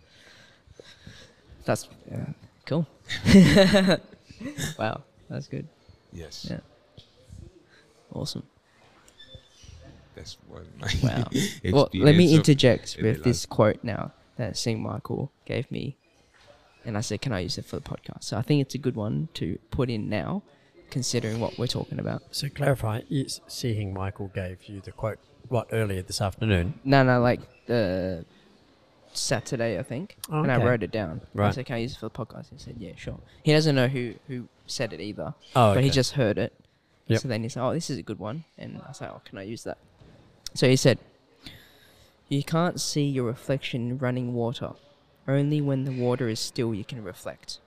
That's 1.64 1.88
uh, 2.12 2.32
cool. 2.66 2.86
wow, 4.78 5.02
that's 5.28 5.46
good. 5.46 5.68
yes, 6.12 6.46
Yeah. 6.50 6.60
Awesome. 8.12 8.42
that's 10.14 10.36
what 10.48 10.64
my 10.78 10.88
Wow. 11.02 11.30
well, 11.72 11.88
let 11.94 12.14
me 12.16 12.34
interject 12.34 12.98
with 13.00 13.24
this 13.24 13.46
quote 13.46 13.82
now 13.82 14.12
that 14.36 14.56
Sihing 14.56 14.82
Michael 14.82 15.32
gave 15.46 15.70
me. 15.70 15.96
And 16.84 16.98
I 16.98 17.00
said, 17.00 17.20
Can 17.20 17.32
I 17.32 17.40
use 17.40 17.58
it 17.58 17.64
for 17.64 17.76
the 17.76 17.82
podcast? 17.82 18.24
So 18.24 18.36
I 18.36 18.42
think 18.42 18.60
it's 18.60 18.74
a 18.74 18.78
good 18.78 18.96
one 18.96 19.28
to 19.34 19.58
put 19.70 19.88
in 19.88 20.08
now, 20.10 20.42
considering 20.90 21.38
what 21.38 21.56
we're 21.56 21.68
talking 21.68 21.98
about. 22.00 22.22
So 22.32 22.48
clarify, 22.48 23.02
is 23.08 23.40
Sihing 23.46 23.94
Michael 23.94 24.28
gave 24.34 24.64
you 24.64 24.80
the 24.80 24.92
quote 24.92 25.18
what 25.52 25.68
earlier 25.70 26.02
this 26.02 26.20
afternoon? 26.20 26.80
No, 26.82 27.02
no, 27.02 27.20
like 27.20 27.40
the 27.66 28.24
Saturday, 29.12 29.78
I 29.78 29.82
think. 29.82 30.16
Oh, 30.30 30.42
And 30.42 30.50
I 30.50 30.56
okay. 30.56 30.64
wrote 30.64 30.82
it 30.82 30.90
down. 30.90 31.20
I 31.34 31.38
Right. 31.38 31.54
said, 31.54 31.66
Can 31.66 31.76
I 31.76 31.78
use 31.80 31.92
it 31.92 31.98
for 31.98 32.06
the 32.06 32.10
podcast? 32.10 32.48
He 32.50 32.58
said, 32.58 32.76
Yeah, 32.78 32.92
sure. 32.96 33.20
He 33.44 33.52
doesn't 33.52 33.74
know 33.76 33.86
who, 33.88 34.14
who 34.28 34.48
said 34.66 34.92
it 34.92 35.00
either, 35.00 35.34
Oh, 35.54 35.74
but 35.74 35.82
he 35.84 35.90
okay. 35.90 35.94
just 35.94 36.12
heard 36.14 36.38
it. 36.38 36.52
Yep. 37.08 37.20
So 37.20 37.28
then 37.28 37.42
he 37.42 37.48
said, 37.50 37.62
Oh, 37.62 37.74
this 37.74 37.90
is 37.90 37.98
a 37.98 38.02
good 38.02 38.18
one. 38.18 38.44
And 38.56 38.80
I 38.88 38.92
said, 38.92 39.10
Oh, 39.12 39.20
can 39.24 39.36
I 39.38 39.42
use 39.42 39.62
that? 39.64 39.78
So 40.54 40.66
he 40.68 40.76
said, 40.76 40.98
You 42.28 42.42
can't 42.42 42.80
see 42.80 43.04
your 43.04 43.24
reflection 43.24 43.90
in 43.90 43.98
running 43.98 44.32
water. 44.34 44.70
Only 45.28 45.60
when 45.60 45.84
the 45.84 45.92
water 45.92 46.28
is 46.28 46.40
still 46.40 46.74
you 46.74 46.84
can 46.84 47.04
reflect. 47.04 47.60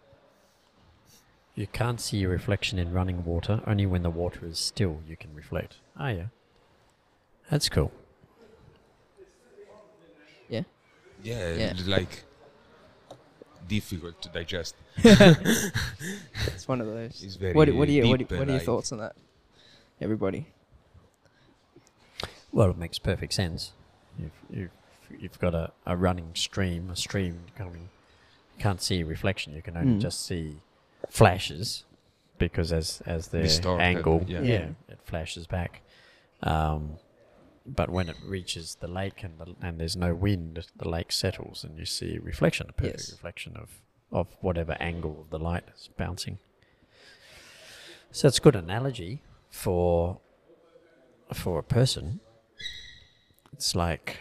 You 1.54 1.68
can't 1.68 2.02
see 2.02 2.18
your 2.18 2.32
reflection 2.32 2.80
in 2.80 2.92
running 2.92 3.24
water. 3.24 3.62
Only 3.66 3.86
when 3.86 4.04
the 4.04 4.10
water 4.10 4.46
is 4.46 4.60
still 4.60 5.00
you 5.08 5.16
can 5.16 5.34
reflect. 5.36 5.76
Oh 5.98 6.08
yeah, 6.08 6.26
that's 7.50 7.70
cool. 7.70 7.92
Yeah? 10.50 10.62
Yeah, 11.24 11.54
Yeah. 11.56 11.72
it's 11.72 11.88
like 11.88 12.24
difficult 13.68 14.22
to 14.22 14.30
digest. 14.30 14.76
It's 16.48 16.68
one 16.68 16.82
of 16.82 16.88
those. 16.88 17.24
It's 17.24 17.36
very 17.36 17.54
what, 17.54 17.70
what, 17.74 17.88
are 17.88 17.92
you, 17.92 18.08
what, 18.08 18.20
deep, 18.20 18.32
are- 18.32 18.38
what 18.38 18.48
are 18.48 18.52
your 18.52 18.58
like- 18.60 18.66
thoughts 18.66 18.92
on 18.92 19.00
that? 19.00 19.16
Everybody. 20.02 20.48
Well, 22.52 22.70
it 22.72 22.78
makes 22.78 23.00
perfect 23.00 23.34
sense. 23.34 23.72
You've, 24.20 24.32
you've, 24.50 24.72
you've 25.22 25.40
got 25.40 25.54
a, 25.54 25.72
a 25.86 25.96
running 25.98 26.32
stream, 26.36 26.90
a 26.90 26.96
stream 26.96 27.40
coming. 27.58 27.90
You 28.58 28.62
can't 28.64 28.82
see 28.82 29.02
a 29.02 29.06
reflection. 29.06 29.54
You 29.54 29.62
can 29.62 29.76
only 29.76 29.94
Mm. 29.96 30.02
just 30.02 30.26
see 30.26 30.58
flashes 31.10 31.84
because 32.38 32.72
as 32.72 33.02
as 33.06 33.28
the 33.30 33.42
Distorted, 33.42 33.84
angle, 33.84 34.24
yeah. 34.28 34.40
yeah. 34.42 34.54
Yeah. 34.54 34.68
it 34.90 35.00
flashes 35.04 35.48
back. 35.48 35.82
Um, 36.44 36.92
but 37.66 37.90
when 37.90 38.10
it 38.10 38.18
reaches 38.24 38.76
the 38.80 38.88
lake 38.88 39.24
and 39.24 39.40
the, 39.40 39.56
and 39.62 39.80
there's 39.80 39.96
no 39.96 40.14
wind, 40.14 40.66
the 40.76 40.88
lake 40.90 41.12
settles 41.12 41.64
and 41.64 41.78
you 41.80 41.86
see 41.86 42.16
a 42.18 42.22
reflection, 42.22 42.68
a 42.70 42.74
perfect 42.74 43.00
Yes. 43.00 43.12
reflection 43.12 43.56
of 43.58 43.82
of 44.12 44.28
whatever 44.40 44.78
angle 44.80 45.20
of 45.22 45.30
the 45.32 45.40
light 45.40 45.64
is 45.76 45.90
bouncing. 45.98 46.38
So 48.12 48.28
it's 48.28 48.38
a 48.38 48.42
good 48.42 48.56
analogy 48.56 49.22
for 49.50 50.20
for 51.34 51.58
a 51.60 51.64
person. 51.64 52.20
It's 53.54 53.76
like 53.76 54.18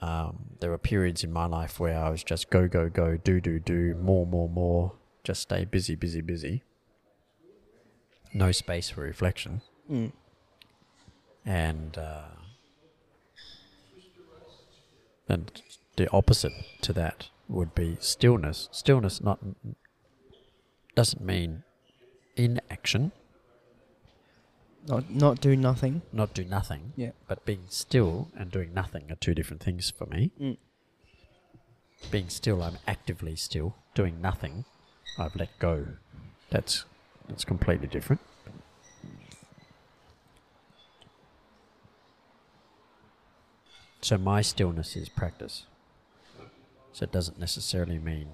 um, 0.00 0.56
there 0.60 0.70
were 0.70 0.78
periods 0.78 1.22
in 1.22 1.32
my 1.32 1.44
life 1.46 1.78
where 1.78 1.96
I 1.98 2.08
was 2.10 2.24
just 2.24 2.48
go 2.50 2.68
go 2.68 2.88
go 2.88 3.16
do 3.16 3.40
do 3.40 3.58
do 3.60 3.94
more 4.00 4.26
more 4.26 4.48
more 4.48 4.92
just 5.24 5.42
stay 5.42 5.64
busy 5.66 5.94
busy 5.94 6.20
busy. 6.22 6.62
No 8.34 8.50
space 8.52 8.90
for 8.90 9.02
reflection 9.02 9.60
Mm. 9.90 10.12
and 11.46 11.96
uh, 11.96 12.24
and 15.28 15.62
the 15.96 16.10
opposite 16.10 16.52
to 16.82 16.92
that 16.94 17.28
would 17.48 17.74
be 17.74 17.96
stillness. 18.00 18.68
Stillness 18.72 19.20
not 19.20 19.38
doesn't 20.94 21.22
mean 21.24 21.62
inaction, 22.36 23.12
Not, 24.86 25.10
not 25.10 25.40
do 25.40 25.56
nothing. 25.56 26.02
not 26.12 26.34
do 26.34 26.44
nothing. 26.44 26.92
Yeah. 26.96 27.10
But 27.26 27.44
being 27.44 27.64
still 27.68 28.28
and 28.36 28.50
doing 28.50 28.72
nothing 28.74 29.10
are 29.10 29.16
two 29.16 29.34
different 29.34 29.62
things 29.62 29.90
for 29.90 30.06
me. 30.06 30.30
Mm. 30.40 30.56
Being 32.10 32.28
still, 32.28 32.62
I'm 32.62 32.78
actively 32.86 33.34
still. 33.36 33.74
Doing 33.94 34.20
nothing, 34.20 34.64
I've 35.18 35.34
let 35.36 35.56
go. 35.58 35.86
That's 36.50 36.84
that's 37.28 37.44
completely 37.44 37.88
different. 37.88 38.20
So 44.00 44.16
my 44.18 44.42
stillness 44.42 44.96
is 44.96 45.08
practice. 45.08 45.64
So 46.92 47.04
it 47.04 47.12
doesn't 47.12 47.38
necessarily 47.38 47.98
mean 47.98 48.28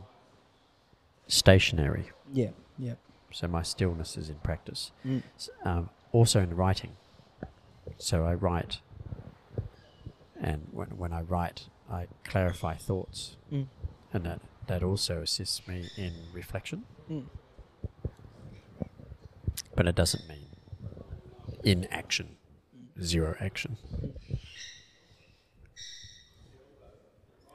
stationary. 1.26 2.10
Yeah. 2.32 2.50
Yeah. 2.78 2.94
So 3.32 3.48
my 3.48 3.62
stillness 3.62 4.16
is 4.16 4.28
in 4.28 4.36
practice. 4.36 4.92
Mm. 5.06 5.22
Um, 5.64 5.90
also 6.12 6.40
in 6.40 6.54
writing. 6.54 6.92
So 7.98 8.24
I 8.24 8.34
write, 8.34 8.78
and 10.40 10.68
when, 10.72 10.96
when 10.96 11.12
I 11.12 11.22
write, 11.22 11.64
I 11.90 12.06
clarify 12.24 12.74
thoughts, 12.76 13.36
Mm. 13.52 13.66
and 14.12 14.24
that, 14.24 14.40
that 14.68 14.82
also 14.82 15.20
assists 15.22 15.66
me 15.68 15.88
in 15.96 16.12
reflection. 16.32 16.84
Mm. 17.10 17.24
But 19.76 19.86
it 19.86 19.94
doesn't 19.94 20.28
mean 20.28 20.46
in 21.62 21.84
action, 21.86 22.36
zero 23.02 23.36
action. 23.40 23.76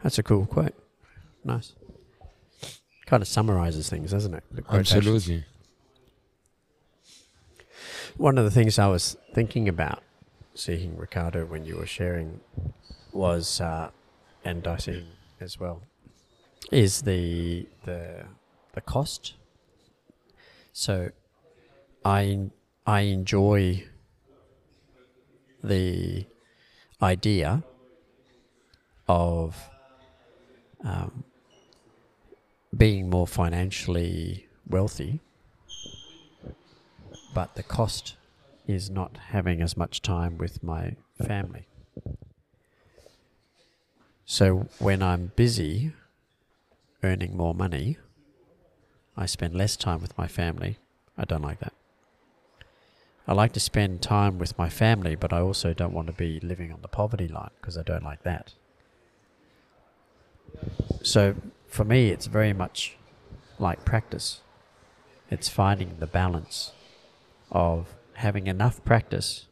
That's 0.03 0.17
a 0.17 0.23
cool 0.23 0.45
quote. 0.45 0.73
Nice. 1.43 1.73
Kind 3.05 3.21
of 3.21 3.27
summarizes 3.27 3.89
things, 3.89 4.11
doesn't 4.11 4.33
it? 4.33 4.43
Absolutely. 4.69 5.45
One 8.17 8.37
of 8.37 8.43
the 8.43 8.51
things 8.51 8.77
I 8.77 8.87
was 8.87 9.17
thinking 9.33 9.67
about 9.67 10.03
Sihing 10.53 10.97
Ricardo 10.97 11.45
when 11.45 11.65
you 11.65 11.77
were 11.77 11.85
sharing 11.85 12.41
was, 13.13 13.61
uh, 13.61 13.91
and 14.43 14.67
I 14.67 14.77
see 14.77 15.05
as 15.39 15.59
well, 15.59 15.81
is 16.71 17.01
the 17.03 17.67
the 17.85 18.25
the 18.73 18.81
cost. 18.81 19.35
So, 20.73 21.11
I 22.03 22.49
I 22.85 23.01
enjoy 23.01 23.85
the 25.63 26.25
idea 27.01 27.63
of 29.07 29.55
um, 30.83 31.23
being 32.75 33.09
more 33.09 33.27
financially 33.27 34.47
wealthy, 34.67 35.19
but 37.33 37.55
the 37.55 37.63
cost 37.63 38.15
is 38.67 38.89
not 38.89 39.17
having 39.29 39.61
as 39.61 39.75
much 39.75 40.01
time 40.01 40.37
with 40.37 40.63
my 40.63 40.95
family. 41.25 41.65
So 44.25 44.67
when 44.77 45.01
I'm 45.01 45.31
busy 45.35 45.91
earning 47.01 47.35
more 47.35 47.55
money, 47.55 47.97
I 49.17 49.25
spend 49.25 49.55
less 49.55 49.75
time 49.75 50.01
with 50.01 50.17
my 50.17 50.27
family. 50.27 50.77
I 51.17 51.25
don't 51.25 51.41
like 51.41 51.59
that. 51.59 51.73
I 53.27 53.33
like 53.33 53.53
to 53.53 53.59
spend 53.59 54.01
time 54.01 54.37
with 54.37 54.57
my 54.57 54.69
family, 54.69 55.15
but 55.15 55.33
I 55.33 55.39
also 55.39 55.73
don't 55.73 55.93
want 55.93 56.07
to 56.07 56.13
be 56.13 56.39
living 56.39 56.71
on 56.71 56.81
the 56.81 56.87
poverty 56.87 57.27
line 57.27 57.51
because 57.59 57.77
I 57.77 57.83
don't 57.83 58.03
like 58.03 58.23
that. 58.23 58.53
So 61.03 61.35
for 61.67 61.85
me, 61.85 62.09
it's 62.09 62.27
very 62.27 62.53
much 62.53 62.97
like 63.57 63.85
practice. 63.85 64.41
It's 65.29 65.49
finding 65.49 65.97
the 65.99 66.07
balance 66.07 66.71
of 67.51 67.95
having 68.13 68.47
enough 68.47 68.83
practice 68.83 69.45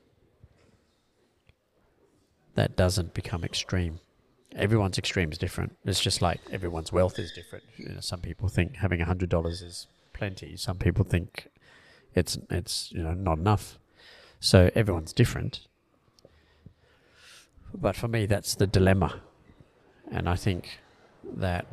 that 2.55 2.75
doesn't 2.75 3.13
become 3.13 3.43
extreme. 3.43 3.99
Everyone's 4.55 4.97
extreme 4.97 5.31
is 5.31 5.37
different. 5.37 5.77
It's 5.85 5.99
just 5.99 6.21
like 6.21 6.39
everyone's 6.51 6.91
wealth 6.91 7.19
is 7.19 7.31
different. 7.31 7.65
You 7.77 7.89
know, 7.89 7.99
some 7.99 8.21
people 8.21 8.49
think 8.49 8.77
having 8.77 8.99
hundred 9.01 9.29
dollars 9.29 9.61
is 9.61 9.87
plenty. 10.13 10.57
Some 10.57 10.77
people 10.77 11.05
think 11.05 11.49
it's 12.15 12.37
it's 12.49 12.91
you 12.91 13.03
know 13.03 13.13
not 13.13 13.37
enough. 13.37 13.77
So 14.39 14.71
everyone's 14.73 15.13
different. 15.13 15.67
But 17.73 17.95
for 17.95 18.07
me, 18.07 18.25
that's 18.25 18.55
the 18.55 18.65
dilemma, 18.65 19.21
and 20.11 20.27
I 20.27 20.35
think 20.35 20.79
that 21.23 21.65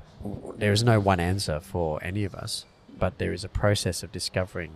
there 0.56 0.72
is 0.72 0.82
no 0.82 1.00
one 1.00 1.20
answer 1.20 1.60
for 1.60 2.02
any 2.02 2.24
of 2.24 2.34
us, 2.34 2.64
but 2.98 3.18
there 3.18 3.32
is 3.32 3.44
a 3.44 3.48
process 3.48 4.02
of 4.02 4.12
discovering 4.12 4.72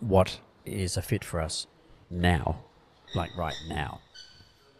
what 0.00 0.40
is 0.64 0.96
a 0.96 1.02
fit 1.02 1.24
for 1.24 1.40
us 1.40 1.66
now, 2.10 2.58
like 3.14 3.36
right 3.36 3.56
now. 3.68 4.00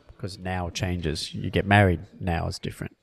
Because 0.09 0.39
now 0.39 0.71
changes. 0.71 1.35
You 1.35 1.51
get 1.51 1.67
married, 1.67 2.01
now 2.21 2.47
is 2.49 2.59
different. 2.59 2.97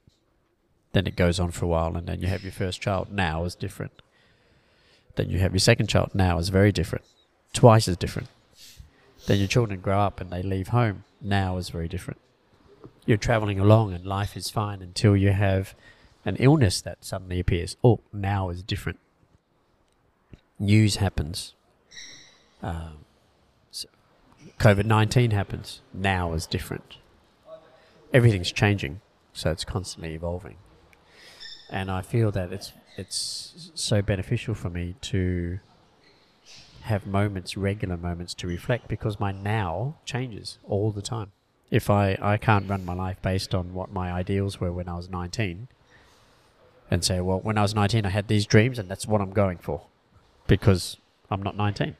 Then 0.93 1.07
it 1.07 1.15
goes 1.15 1.39
on 1.39 1.51
for 1.51 1.65
a 1.65 1.67
while, 1.67 1.95
and 1.95 2.07
then 2.07 2.21
you 2.21 2.27
have 2.27 2.43
your 2.43 2.51
first 2.51 2.81
child, 2.81 3.11
now 3.11 3.43
is 3.45 3.55
different. 3.55 4.01
Then 5.15 5.29
you 5.29 5.39
have 5.39 5.53
your 5.53 5.59
second 5.59 5.87
child, 5.87 6.11
now 6.13 6.37
is 6.37 6.49
very 6.49 6.71
different. 6.71 7.05
Twice 7.53 7.87
as 7.87 7.97
different. 7.97 8.29
Then 9.27 9.39
your 9.39 9.47
children 9.47 9.79
grow 9.79 9.99
up 9.99 10.19
and 10.19 10.31
they 10.31 10.43
leave 10.43 10.69
home, 10.69 11.03
now 11.21 11.57
is 11.57 11.69
very 11.69 11.87
different. 11.87 12.19
You're 13.05 13.17
traveling 13.17 13.59
along 13.59 13.93
and 13.93 14.05
life 14.05 14.37
is 14.37 14.49
fine 14.49 14.81
until 14.81 15.15
you 15.15 15.31
have 15.31 15.75
an 16.25 16.37
illness 16.37 16.81
that 16.81 17.03
suddenly 17.03 17.39
appears. 17.39 17.75
Oh, 17.83 17.99
now 18.13 18.49
is 18.49 18.63
different. 18.63 18.99
News 20.57 20.97
happens. 20.97 21.53
Um, 22.61 22.99
so 23.71 23.89
COVID 24.59 24.85
19 24.85 25.31
happens. 25.31 25.81
Now 25.93 26.33
is 26.33 26.47
different. 26.47 26.97
Everything's 28.13 28.51
changing, 28.51 29.01
so 29.33 29.51
it's 29.51 29.65
constantly 29.65 30.13
evolving. 30.13 30.55
And 31.69 31.91
I 31.91 32.01
feel 32.01 32.31
that 32.31 32.53
it's 32.53 32.71
it's 32.95 33.71
so 33.73 34.01
beneficial 34.01 34.53
for 34.53 34.69
me 34.69 34.95
to 35.01 35.59
have 36.83 37.07
moments, 37.07 37.57
regular 37.57 37.97
moments 37.97 38.33
to 38.35 38.47
reflect 38.47 38.87
because 38.87 39.19
my 39.19 39.31
now 39.31 39.95
changes 40.05 40.59
all 40.63 40.91
the 40.91 41.01
time. 41.01 41.31
If 41.73 41.89
I, 41.89 42.15
I 42.21 42.37
can't 42.37 42.69
run 42.69 42.85
my 42.85 42.93
life 42.93 43.19
based 43.23 43.55
on 43.55 43.73
what 43.73 43.91
my 43.91 44.11
ideals 44.11 44.61
were 44.61 44.71
when 44.71 44.87
I 44.87 44.95
was 44.95 45.09
19 45.09 45.69
and 46.91 47.03
say, 47.03 47.19
well, 47.19 47.39
when 47.39 47.57
I 47.57 47.63
was 47.63 47.73
19, 47.73 48.05
I 48.05 48.09
had 48.09 48.27
these 48.27 48.45
dreams 48.45 48.77
and 48.77 48.87
that's 48.87 49.07
what 49.07 49.21
I'm 49.21 49.33
going 49.33 49.57
for 49.57 49.81
because 50.45 50.97
I'm 51.31 51.41
not 51.41 51.57
19 51.57 51.95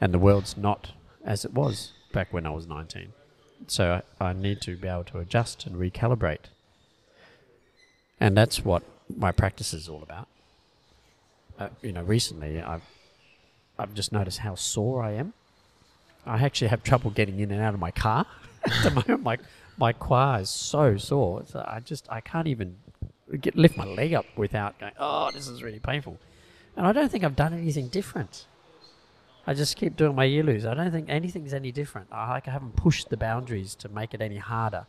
and 0.00 0.12
the 0.12 0.18
world's 0.18 0.56
not 0.56 0.90
as 1.24 1.44
it 1.44 1.52
was 1.52 1.92
back 2.12 2.32
when 2.32 2.48
I 2.48 2.50
was 2.50 2.66
19. 2.66 3.12
So 3.68 4.02
I, 4.20 4.30
I 4.30 4.32
need 4.32 4.60
to 4.62 4.76
be 4.76 4.88
able 4.88 5.04
to 5.04 5.20
adjust 5.20 5.66
and 5.66 5.76
recalibrate. 5.76 6.46
And 8.18 8.36
that's 8.36 8.64
what 8.64 8.82
my 9.14 9.30
practice 9.30 9.72
is 9.72 9.88
all 9.88 10.02
about. 10.02 10.26
Uh, 11.60 11.68
you 11.80 11.92
know, 11.92 12.02
recently 12.02 12.60
I've 12.60 12.82
I've 13.78 13.94
just 13.94 14.10
noticed 14.10 14.38
how 14.38 14.56
sore 14.56 15.00
I 15.00 15.12
am. 15.12 15.32
I 16.26 16.42
actually 16.42 16.68
have 16.68 16.82
trouble 16.82 17.12
getting 17.12 17.38
in 17.38 17.52
and 17.52 17.60
out 17.60 17.74
of 17.74 17.78
my 17.78 17.92
car. 17.92 18.26
At 18.70 18.82
the 18.82 18.90
moment, 18.90 19.22
my 19.22 19.38
my 19.76 19.92
quad 19.92 20.42
is 20.42 20.50
so 20.50 20.96
sore. 20.96 21.42
So 21.46 21.64
I 21.66 21.80
just 21.80 22.06
I 22.10 22.20
can't 22.20 22.48
even 22.48 22.76
get 23.40 23.56
lift 23.56 23.76
my 23.76 23.84
leg 23.84 24.14
up 24.14 24.26
without 24.36 24.78
going. 24.78 24.92
Oh, 24.98 25.30
this 25.32 25.48
is 25.48 25.62
really 25.62 25.80
painful. 25.80 26.18
And 26.76 26.86
I 26.86 26.92
don't 26.92 27.10
think 27.10 27.24
I've 27.24 27.36
done 27.36 27.52
anything 27.52 27.88
different. 27.88 28.46
I 29.46 29.54
just 29.54 29.76
keep 29.76 29.96
doing 29.96 30.14
my 30.14 30.24
ear 30.24 30.48
I 30.48 30.74
don't 30.74 30.90
think 30.90 31.08
anything's 31.08 31.52
any 31.52 31.70
different. 31.70 32.08
I 32.10 32.30
like 32.30 32.48
I 32.48 32.50
haven't 32.50 32.76
pushed 32.76 33.10
the 33.10 33.16
boundaries 33.16 33.74
to 33.76 33.88
make 33.88 34.14
it 34.14 34.22
any 34.22 34.38
harder, 34.38 34.86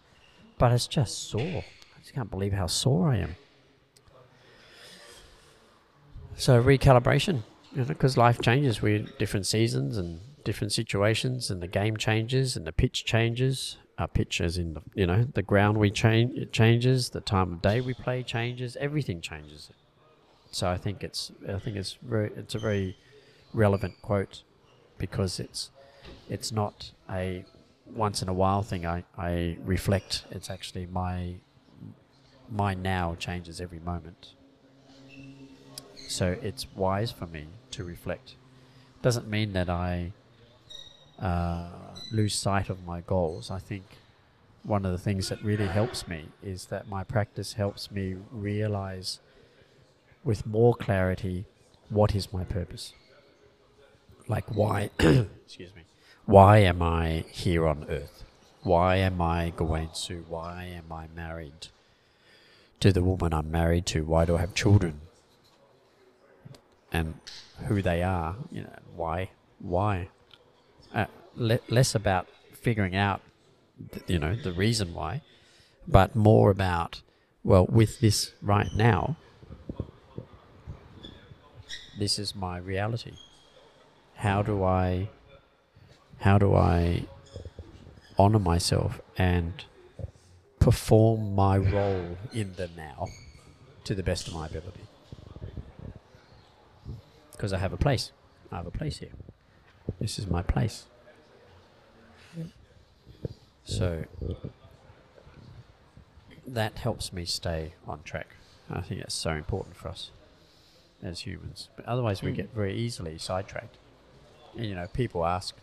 but 0.58 0.72
it's 0.72 0.88
just 0.88 1.30
sore. 1.30 1.42
I 1.42 2.00
just 2.00 2.14
can't 2.14 2.32
believe 2.32 2.54
how 2.54 2.68
sore 2.68 3.12
I 3.12 3.18
am. 3.18 3.36
So 6.38 6.62
recalibration, 6.62 7.44
you 7.74 7.80
know, 7.80 7.84
because 7.84 8.18
life 8.18 8.42
changes. 8.42 8.82
We're 8.82 9.00
different 9.20 9.46
seasons 9.46 9.98
and 9.98 10.22
different 10.46 10.72
situations, 10.72 11.52
and 11.52 11.62
the 11.62 11.68
game 11.68 11.98
changes, 11.98 12.56
and 12.56 12.66
the 12.66 12.72
pitch 12.72 13.04
changes. 13.04 13.78
Our 13.98 14.08
pitch, 14.08 14.42
as 14.42 14.58
in 14.58 14.74
the, 14.74 14.82
you 14.94 15.08
know, 15.08 15.26
the 15.34 15.42
ground 15.42 15.78
we 15.78 15.90
change 15.90 16.38
it 16.38 16.52
changes, 16.52 17.10
the 17.10 17.22
time 17.22 17.54
of 17.54 17.62
day 17.62 17.82
we 17.82 17.94
play 17.94 18.24
changes, 18.24 18.78
everything 18.78 19.22
changes. 19.22 19.70
So 20.52 20.70
I 20.70 20.78
think 20.78 21.04
it's 21.04 21.32
I 21.50 21.60
think 21.60 21.76
it's 21.76 21.98
very 22.02 22.32
it's 22.36 22.56
a 22.56 22.60
very 22.60 22.98
relevant 23.54 24.02
quote 24.02 24.44
because 24.98 25.40
it's 25.40 25.72
it's 26.30 26.52
not 26.52 26.92
a 27.10 27.46
once 27.86 28.22
in 28.22 28.30
a 28.30 28.34
while 28.34 28.64
thing. 28.64 28.86
I, 28.86 29.04
I 29.18 29.58
reflect. 29.64 30.26
It's 30.32 30.50
actually 30.50 30.86
my 30.88 31.36
my 32.50 32.74
now 32.74 33.16
changes 33.16 33.60
every 33.60 33.80
moment. 33.80 34.34
So 36.08 36.38
it's 36.42 36.68
wise 36.76 37.12
for 37.12 37.28
me 37.28 37.48
to 37.72 37.84
reflect. 37.84 38.36
Doesn't 39.02 39.28
mean 39.28 39.54
that 39.54 39.70
I 39.70 40.14
uh, 41.20 41.68
lose 42.12 42.36
sight 42.36 42.70
of 42.70 42.86
my 42.86 43.02
goals. 43.02 43.52
I 43.52 43.60
think 43.60 43.84
one 44.64 44.86
of 44.86 44.92
the 44.92 44.98
things 44.98 45.30
that 45.30 45.44
really 45.44 45.68
helps 45.68 46.08
me 46.08 46.30
is 46.44 46.66
that 46.66 46.88
my 46.88 47.04
practice 47.04 47.54
helps 47.54 47.92
me 47.92 48.16
realize 48.32 49.20
with 50.24 50.46
more 50.46 50.74
clarity 50.74 51.46
what 51.90 52.16
is 52.16 52.34
my 52.34 52.44
purpose. 52.44 52.94
Like 54.28 54.46
why 54.56 54.90
excuse 55.00 55.76
me. 55.76 55.84
Why 56.26 56.58
am 56.58 56.82
I 56.82 57.26
here 57.30 57.68
on 57.68 57.86
earth? 57.88 58.24
Why 58.64 58.96
am 58.96 59.22
I 59.22 59.54
Gawain 59.56 59.90
Su? 59.94 60.26
Why 60.28 60.64
am 60.64 60.92
I 60.92 61.06
married 61.16 61.68
to 62.80 62.92
the 62.92 63.04
woman 63.04 63.32
I'm 63.32 63.52
married 63.52 63.86
to? 63.88 64.04
Why 64.04 64.26
do 64.26 64.38
I 64.38 64.40
have 64.40 64.56
children? 64.56 65.02
and 66.96 67.14
who 67.68 67.82
they 67.82 68.02
are. 68.04 68.36
You 68.52 68.62
know, 68.64 68.76
why, 68.96 69.30
why? 69.60 70.10
Uh, 70.96 71.06
le- 71.36 71.60
less 71.70 71.94
about 71.94 72.28
figuring 72.54 72.96
out, 72.96 73.22
th- 73.92 74.06
you 74.08 74.18
know, 74.18 74.34
the 74.36 74.54
reason 74.54 74.94
why, 74.94 75.22
but 75.88 76.16
more 76.16 76.50
about, 76.50 77.02
well, 77.44 77.66
with 77.68 78.00
this 78.00 78.32
right 78.42 78.70
now, 78.76 79.18
this 82.00 82.18
is 82.18 82.34
my 82.34 82.58
reality. 82.58 83.12
How 84.16 84.42
do 84.42 84.64
I, 84.64 85.10
how 86.22 86.38
do 86.38 86.56
I 86.56 87.06
honor 88.18 88.40
myself 88.40 89.02
and 89.18 89.66
perform 90.60 91.36
my 91.36 91.58
role 91.58 92.18
in 92.34 92.54
the 92.56 92.70
now 92.76 93.08
to 93.84 93.94
the 93.94 94.02
best 94.02 94.28
of 94.30 94.34
my 94.34 94.48
ability? 94.48 94.82
because 97.36 97.54
I 97.54 97.58
have 97.60 97.74
a 97.74 97.78
place. 97.78 98.12
I 98.52 98.58
have 98.58 98.66
a 98.66 98.72
place 98.72 98.98
here. 99.00 99.12
This 100.00 100.20
is 100.20 100.28
my 100.28 100.42
place. 100.42 100.86
So 103.66 104.06
that 106.46 106.78
helps 106.78 107.12
me 107.12 107.26
stay 107.26 107.74
on 107.88 108.04
track. 108.04 108.36
I 108.70 108.82
think 108.82 109.02
that's 109.02 109.16
so 109.16 109.32
important 109.32 109.76
for 109.76 109.90
us 109.90 110.12
as 111.04 111.22
humans. 111.22 111.70
But 111.76 111.86
otherwise, 111.86 112.22
we 112.22 112.30
hmm. 112.32 112.38
get 112.38 112.54
very 112.54 112.76
easily 112.76 113.18
sidetracked. 113.18 113.78
And, 114.56 114.66
you 114.66 114.76
know, 114.76 114.88
people 114.88 115.26
ask, 115.26 115.56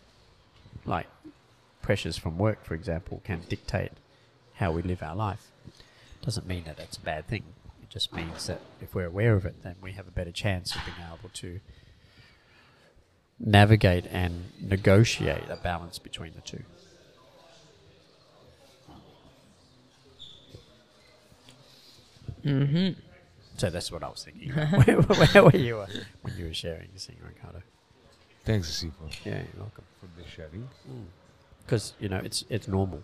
like, 0.85 1.07
pressures 1.81 2.17
from 2.17 2.37
work, 2.37 2.63
for 2.63 2.73
example, 2.73 3.21
can 3.23 3.41
dictate 3.49 3.91
how 4.55 4.71
we 4.71 4.81
live 4.81 5.01
our 5.01 5.15
life. 5.15 5.51
Doesn't 6.21 6.47
mean 6.47 6.63
that 6.65 6.77
that's 6.77 6.97
a 6.97 7.01
bad 7.01 7.27
thing 7.27 7.43
It 7.81 7.89
just 7.89 8.13
means 8.13 8.47
that 8.47 8.61
if 8.81 8.95
we're 8.95 9.07
aware 9.07 9.33
of 9.35 9.45
it, 9.45 9.63
then 9.63 9.75
we 9.81 9.93
have 9.93 10.07
a 10.07 10.11
better 10.11 10.31
chance 10.31 10.75
of 10.75 10.81
being 10.85 10.97
able 11.05 11.29
to 11.29 11.59
navigate 13.39 14.05
and 14.11 14.45
negotiate 14.61 15.49
a 15.49 15.55
balance 15.57 15.99
between 15.99 16.33
the 16.33 16.41
two. 16.41 16.63
Mm-hmm. 22.45 22.99
So 23.57 23.69
that's 23.69 23.91
what 23.91 24.03
I 24.03 24.09
was 24.09 24.23
thinking. 24.23 24.49
where, 24.51 25.01
where 25.01 25.43
were 25.43 25.55
you 25.55 25.79
uh, 25.79 25.87
when 26.21 26.35
you 26.37 26.45
were 26.45 26.53
sharing 26.53 26.89
this 26.93 27.05
thing, 27.05 27.17
Ricardo? 27.25 27.61
Thanks, 28.45 28.69
Sifu, 28.83 28.91
Yeah, 29.25 29.35
you're 29.35 29.45
welcome. 29.63 29.85
for 29.99 30.07
the 30.21 30.27
sharing. 30.27 30.67
Because 31.65 31.93
you 31.99 32.09
know 32.09 32.17
it's 32.23 32.43
it's 32.49 32.67
normal 32.67 33.03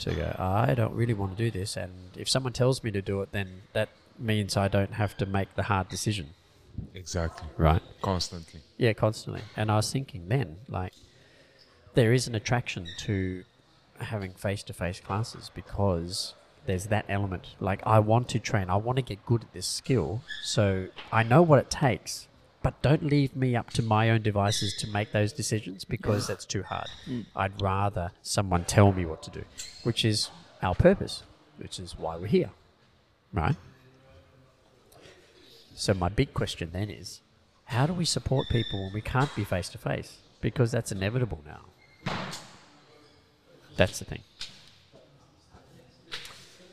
to 0.00 0.12
go. 0.12 0.34
I 0.38 0.74
don't 0.74 0.94
really 0.94 1.14
want 1.14 1.36
to 1.36 1.44
do 1.44 1.50
this, 1.50 1.76
and 1.76 1.92
if 2.16 2.28
someone 2.28 2.52
tells 2.52 2.82
me 2.82 2.90
to 2.90 3.02
do 3.02 3.20
it, 3.22 3.30
then 3.30 3.62
that 3.74 3.90
means 4.18 4.56
I 4.56 4.66
don't 4.66 4.94
have 4.94 5.16
to 5.18 5.26
make 5.26 5.54
the 5.54 5.64
hard 5.64 5.88
decision, 5.88 6.30
Exactly. 6.94 7.48
right? 7.56 7.82
Constantly. 8.02 8.60
Yeah, 8.76 8.92
constantly. 8.92 9.42
And 9.56 9.70
I 9.70 9.76
was 9.76 9.92
thinking 9.92 10.28
then, 10.28 10.56
like, 10.68 10.92
there 11.94 12.12
is 12.12 12.26
an 12.26 12.34
attraction 12.34 12.86
to 12.98 13.44
having 14.00 14.32
face 14.32 14.62
to 14.64 14.72
face 14.72 15.00
classes 15.00 15.50
because 15.54 16.34
there's 16.66 16.86
that 16.86 17.04
element. 17.08 17.54
Like, 17.60 17.82
I 17.86 17.98
want 17.98 18.28
to 18.30 18.38
train, 18.38 18.70
I 18.70 18.76
want 18.76 18.96
to 18.96 19.02
get 19.02 19.24
good 19.26 19.42
at 19.42 19.52
this 19.52 19.66
skill, 19.66 20.22
so 20.42 20.88
I 21.12 21.22
know 21.22 21.42
what 21.42 21.58
it 21.58 21.70
takes. 21.70 22.28
But 22.62 22.80
don't 22.82 23.02
leave 23.02 23.34
me 23.34 23.56
up 23.56 23.70
to 23.70 23.82
my 23.82 24.10
own 24.10 24.20
devices 24.20 24.74
to 24.80 24.86
make 24.88 25.12
those 25.12 25.32
decisions 25.32 25.84
because 25.84 26.26
that's 26.26 26.44
too 26.44 26.62
hard. 26.62 26.88
Mm. 27.08 27.24
I'd 27.34 27.62
rather 27.62 28.12
someone 28.22 28.64
tell 28.64 28.92
me 28.92 29.06
what 29.06 29.22
to 29.22 29.30
do, 29.30 29.42
which 29.82 30.04
is 30.04 30.30
our 30.62 30.74
purpose, 30.74 31.22
which 31.56 31.78
is 31.80 31.98
why 31.98 32.16
we're 32.16 32.26
here. 32.26 32.50
Right? 33.32 33.56
So 35.80 35.94
my 35.94 36.10
big 36.10 36.34
question 36.34 36.72
then 36.74 36.90
is, 36.90 37.22
how 37.64 37.86
do 37.86 37.94
we 37.94 38.04
support 38.04 38.46
people 38.50 38.84
when 38.84 38.92
we 38.92 39.00
can't 39.00 39.34
be 39.34 39.44
face 39.44 39.70
to 39.70 39.78
face? 39.78 40.18
Because 40.42 40.70
that's 40.70 40.92
inevitable 40.92 41.42
now. 41.46 42.12
That's 43.78 43.98
the 43.98 44.04
thing. 44.04 44.20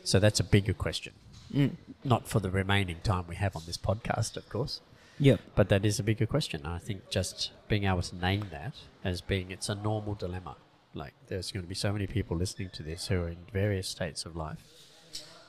So 0.04 0.20
that's 0.20 0.41
a 0.41 0.43
bigger 0.43 0.74
question. 0.74 1.13
Mm. 1.54 1.78
Not 2.04 2.28
for 2.28 2.41
the 2.41 2.52
remaining 2.52 2.98
time 3.02 3.24
we 3.30 3.38
have 3.38 3.56
on 3.56 3.62
this 3.65 3.78
podcast, 3.78 4.36
of 4.36 4.50
course, 4.50 4.82
Yep. 5.20 5.39
but 5.56 5.70
that 5.70 5.86
is 5.86 6.00
a 6.00 6.04
bigger 6.04 6.26
question. 6.26 6.65
I 6.65 6.78
think 6.78 7.10
just 7.10 7.52
being 7.70 7.86
able 7.86 8.02
to 8.02 8.15
name 8.17 8.48
that 8.52 8.76
as 9.06 9.22
being 9.22 9.52
it's 9.52 9.70
a 9.70 9.76
normal 9.76 10.15
dilemma. 10.15 10.58
Like 10.93 11.13
there's 11.28 11.54
going 11.54 11.63
to 11.63 11.70
be 11.70 11.76
so 11.76 11.93
many 11.93 12.08
people 12.08 12.36
listening 12.36 12.72
to 12.74 12.84
this 12.84 13.08
who 13.08 13.22
are 13.22 13.30
in 13.30 13.38
various 13.54 13.88
states 13.88 14.26
of 14.26 14.36
life 14.36 14.60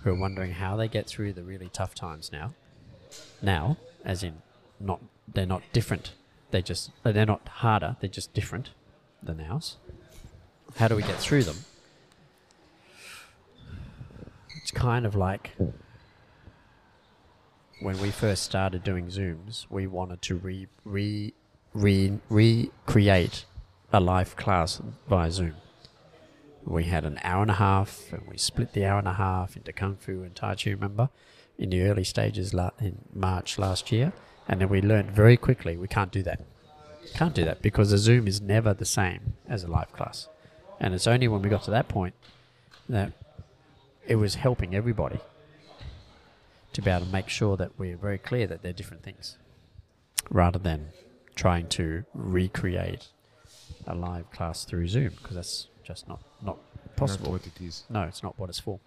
who 0.05 0.11
are 0.11 0.15
wondering 0.15 0.53
how 0.53 0.77
they 0.77 0.87
get 0.87 1.09
through 1.09 1.33
the 1.33 1.43
really 1.43 1.69
tough 1.69 1.93
times 1.97 2.31
now. 2.31 2.55
Now, 3.43 3.77
as 4.05 4.23
in 4.23 4.43
not 4.81 5.01
they're 5.27 5.47
not 5.47 5.63
different. 5.73 6.13
They 6.51 6.63
just 6.63 6.91
they're 7.03 7.27
not 7.27 7.47
harder, 7.49 7.97
they're 8.01 8.09
just 8.09 8.33
different 8.33 8.71
than 9.23 9.41
ours. 9.41 9.77
How 10.77 10.89
do 10.89 10.97
we 10.97 11.03
get 11.03 11.17
through 11.17 11.45
them? 11.45 11.59
It's 14.57 14.71
kind 14.71 15.07
of 15.07 15.15
like 15.15 15.57
when 17.81 17.99
we 18.01 18.11
first 18.11 18.43
started 18.43 18.83
doing 18.83 19.07
Zooms, 19.07 19.67
we 19.71 19.87
wanted 19.87 20.21
to 20.23 20.37
re, 20.37 20.67
re, 20.85 21.33
re, 21.73 22.19
recreate 22.29 23.45
a 23.93 24.01
live 24.01 24.37
class 24.37 24.81
via 25.09 25.31
Zoom. 25.31 25.55
We 26.65 26.85
had 26.85 27.05
an 27.05 27.19
hour 27.23 27.43
and 27.43 27.51
a 27.51 27.55
half, 27.55 28.13
and 28.13 28.23
we 28.29 28.37
split 28.37 28.73
the 28.73 28.85
hour 28.85 28.99
and 28.99 29.09
a 29.09 29.15
half 29.15 29.57
into 29.57 29.73
Kung 29.73 29.97
Fu 29.97 30.23
and 30.23 30.35
Tai 30.35 30.57
Chi, 30.57 30.71
remember, 30.71 31.09
in 31.59 31.71
the 31.71 31.83
early 31.83 32.05
stages 32.05 32.55
la- 32.55 32.71
in 32.81 32.99
March 33.13 33.59
last 33.59 33.91
year. 33.91 34.13
And 34.49 34.61
then 34.61 34.69
we 34.69 34.81
learned 34.81 35.11
very 35.11 35.37
quickly 35.37 35.77
we 35.77 35.89
can't 35.89 36.13
do 36.13 36.23
that. 36.23 36.41
Can't 37.15 37.35
do 37.35 37.45
that 37.45 37.63
because 37.63 37.93
a 37.93 37.99
Zoom 37.99 38.27
is 38.29 38.41
never 38.41 38.73
the 38.73 38.85
same 38.85 39.35
as 39.49 39.65
a 39.65 39.69
live 39.69 39.93
class. 39.93 40.29
And 40.81 40.95
it's 40.95 41.07
only 41.07 41.27
when 41.29 41.43
we 41.43 41.49
got 41.49 41.65
to 41.65 41.71
that 41.73 41.89
point 41.89 42.15
that 42.89 43.13
it 44.07 44.17
was 44.17 44.37
helping 44.37 44.75
everybody 44.75 45.19
to 46.73 46.83
be 46.83 46.91
able 46.91 47.07
to 47.07 47.13
make 47.13 47.29
sure 47.29 47.57
that 47.57 47.79
we're 47.79 47.97
very 47.97 48.19
clear 48.19 48.47
that 48.47 48.63
they're 48.63 48.73
different 48.73 49.03
things 49.03 49.37
rather 50.31 50.59
than 50.59 50.89
trying 51.35 51.67
to 51.69 52.05
recreate 52.15 53.09
a 53.87 53.95
live 53.95 54.31
class 54.31 54.65
through 54.65 54.87
Zoom 54.87 55.11
because 55.21 55.35
that's 55.37 55.69
just 55.83 56.09
not, 56.09 56.21
not 56.43 56.59
possible. 56.97 57.33
Not 57.33 57.33
what 57.33 57.47
it 57.47 57.61
is. 57.65 57.85
No, 57.89 58.03
it's 58.03 58.23
not 58.23 58.39
what 58.39 58.49
it's 58.49 58.61
for. 58.61 58.79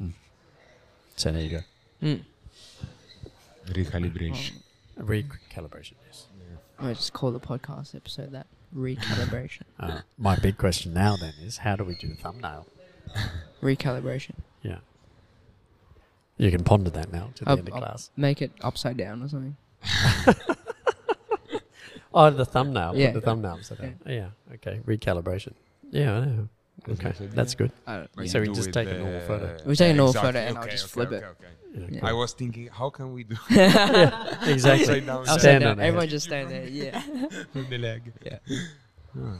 Mm. 0.00 0.12
So 1.16 1.32
there 1.32 1.42
you 1.42 1.50
go. 1.50 1.60
Mm. 2.02 2.22
Recalibration. 3.66 4.52
A 4.98 5.02
recalibration, 5.02 5.94
yes. 6.06 6.26
I 6.78 6.92
just 6.94 7.12
call 7.12 7.30
the 7.32 7.40
podcast 7.40 7.94
episode 7.94 8.32
that 8.32 8.46
recalibration. 8.76 9.62
Uh, 9.80 10.00
my 10.16 10.34
big 10.36 10.58
question 10.58 10.92
now 10.92 11.16
then 11.16 11.32
is 11.40 11.58
how 11.58 11.76
do 11.76 11.84
we 11.84 11.94
do 11.96 12.08
the 12.08 12.14
thumbnail? 12.16 12.66
recalibration. 13.62 14.32
Yeah. 14.62 14.78
You 16.36 16.50
can 16.50 16.64
ponder 16.64 16.90
that 16.90 17.12
now 17.12 17.30
to 17.36 17.44
the 17.44 17.50
I'll- 17.50 17.58
end 17.58 17.68
of 17.68 17.74
I'll 17.74 17.80
class. 17.80 18.10
Make 18.16 18.42
it 18.42 18.50
upside 18.60 18.96
down 18.96 19.22
or 19.22 19.28
something. 19.28 19.56
Oh, 22.14 22.30
the 22.30 22.44
thumbnail. 22.46 22.96
Yeah. 22.96 23.12
Put 23.12 23.20
the 23.20 23.26
thumbnail 23.26 23.52
upside 23.52 23.78
down. 23.80 23.96
Yeah. 24.06 24.28
Okay. 24.54 24.80
Recalibration. 24.86 25.52
Yeah, 25.90 26.16
I 26.16 26.20
know. 26.24 26.48
That's 26.86 27.00
Okay. 27.00 27.08
a 27.10 27.12
good 27.12 27.32
That's 27.32 27.54
idea. 27.54 27.66
good. 27.68 27.72
I 27.86 27.96
don't, 28.16 28.28
So 28.28 28.40
we 28.40 28.46
just 28.48 28.72
take 28.72 28.88
a 28.88 28.94
normal 28.98 29.20
the- 29.20 29.26
photo. 29.26 29.56
We 29.66 29.76
take 29.76 29.90
a 29.92 29.94
normal 29.94 30.10
exactly. 30.10 30.28
photo 30.32 30.38
and 30.48 30.58
I'll 30.58 30.68
just 30.68 30.84
okay, 30.84 30.92
flip 30.92 31.08
okay, 31.08 31.16
it. 31.16 31.24
okay. 31.24 31.44
Yeah, 31.74 31.86
Yeah. 31.90 32.00
cool. 32.00 32.08
I 32.08 32.12
was 32.12 32.32
thinking, 32.32 32.68
how 32.72 32.90
can 32.90 33.12
we 33.12 33.24
do 33.24 33.36
exactly. 33.50 35.02
upside 35.02 35.06
down 35.06 35.20
Upside 35.20 35.40
Stand 35.40 35.64
down. 35.64 35.72
on. 35.72 35.80
Everyone 35.80 36.08
just 36.08 36.26
stand 36.26 36.50
there. 36.50 36.66
Yeah. 36.66 37.02
with 37.54 37.68
the 37.68 37.78
leg? 37.78 38.12
Yeah. 38.24 38.38
Ah. 39.18 39.38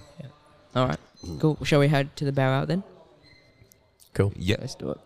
All 0.76 0.86
right. 0.88 0.98
Cool. 1.40 1.58
Shall 1.64 1.80
we 1.80 1.88
head 1.88 2.14
to 2.16 2.24
the 2.24 2.32
bow 2.32 2.50
out 2.50 2.68
then? 2.68 2.82
Cool. 4.14 4.32
Yeah. 4.36 4.56
Let's 4.60 4.74
do 4.74 4.90
it. 4.90 4.98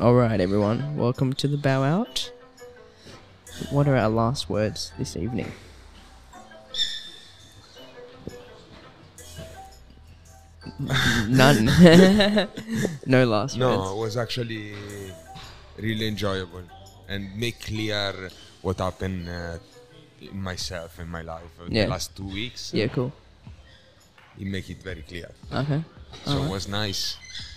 All 0.00 0.14
right, 0.14 0.40
everyone. 0.40 0.96
Welcome 0.96 1.34
to 1.34 1.46
the 1.48 1.56
bow 1.56 1.82
out. 1.82 2.32
What 3.70 3.86
are 3.86 3.96
our 3.96 4.08
last 4.08 4.48
words 4.48 4.92
this 4.98 5.16
evening? 5.16 5.52
None. 11.28 11.64
no 13.06 13.24
last 13.24 13.56
No, 13.56 13.68
words. 13.68 13.80
No, 13.90 13.92
it 13.92 13.98
was 13.98 14.16
actually 14.16 14.72
really 15.78 16.08
enjoyable 16.08 16.62
and 17.08 17.34
make 17.38 17.60
clear 17.60 18.30
what 18.62 18.78
happened 18.78 19.28
uh, 19.28 19.58
in 20.20 20.40
myself 20.40 20.98
in 21.00 21.08
my 21.08 21.22
life 21.22 21.42
in 21.66 21.74
Yeah. 21.74 21.84
the 21.84 21.90
last 21.90 22.16
two 22.16 22.26
weeks. 22.26 22.72
Yeah, 22.74 22.88
cool. 22.88 23.12
It 24.38 24.46
make 24.46 24.70
it 24.70 24.82
very 24.82 25.02
clear. 25.02 25.30
Okay. 25.52 25.82
So 26.24 26.32
Alright. 26.32 26.46
it 26.48 26.50
was 26.52 26.68
nice. 26.68 27.16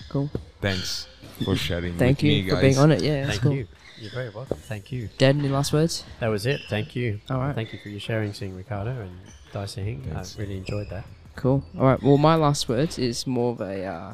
Cool. 0.10 0.30
Thanks 0.64 1.10
for 1.44 1.58
sharing 1.58 1.98
Thank 1.98 2.20
with 2.20 2.24
you 2.24 2.44
me, 2.44 2.50
for 2.50 2.62
being 2.62 2.78
on 2.78 2.94
it. 2.94 3.02
Yeah, 3.02 3.26
that's 3.26 3.32
Thank 3.32 3.42
cool. 3.42 3.52
you. 3.52 3.68
You're 4.00 4.12
very 4.12 4.30
welcome. 4.30 4.56
Thank 4.56 4.94
you. 4.94 5.10
Dad, 5.18 5.36
any 5.36 5.50
last 5.50 5.74
words? 5.74 6.06
That 6.22 6.30
was 6.30 6.46
it. 6.46 6.62
Thank 6.70 6.96
you. 6.96 7.20
All 7.30 7.40
right. 7.40 7.54
Thank 7.54 7.74
you 7.74 7.80
for 7.80 7.90
your 7.90 8.00
sharing, 8.00 8.32
Sihing 8.32 8.56
Ricardo 8.56 8.92
and 8.92 9.12
Dicey 9.52 9.84
Hing. 9.84 10.10
I 10.16 10.24
really 10.38 10.56
enjoyed 10.56 10.90
that. 10.90 11.04
Cool. 11.36 11.66
All 11.78 11.86
right. 11.86 12.02
Well, 12.02 12.18
my 12.18 12.36
last 12.36 12.70
words 12.70 12.98
is 12.98 13.28
more 13.28 13.52
of 13.52 13.60
a 13.60 13.84
uh, 13.84 14.14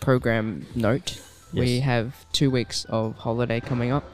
program 0.00 0.66
note. 0.74 1.18
We 1.54 1.80
have 1.80 2.26
two 2.32 2.50
weeks 2.50 2.84
of 2.90 3.16
holiday 3.16 3.60
coming 3.60 3.90
up. 3.90 4.04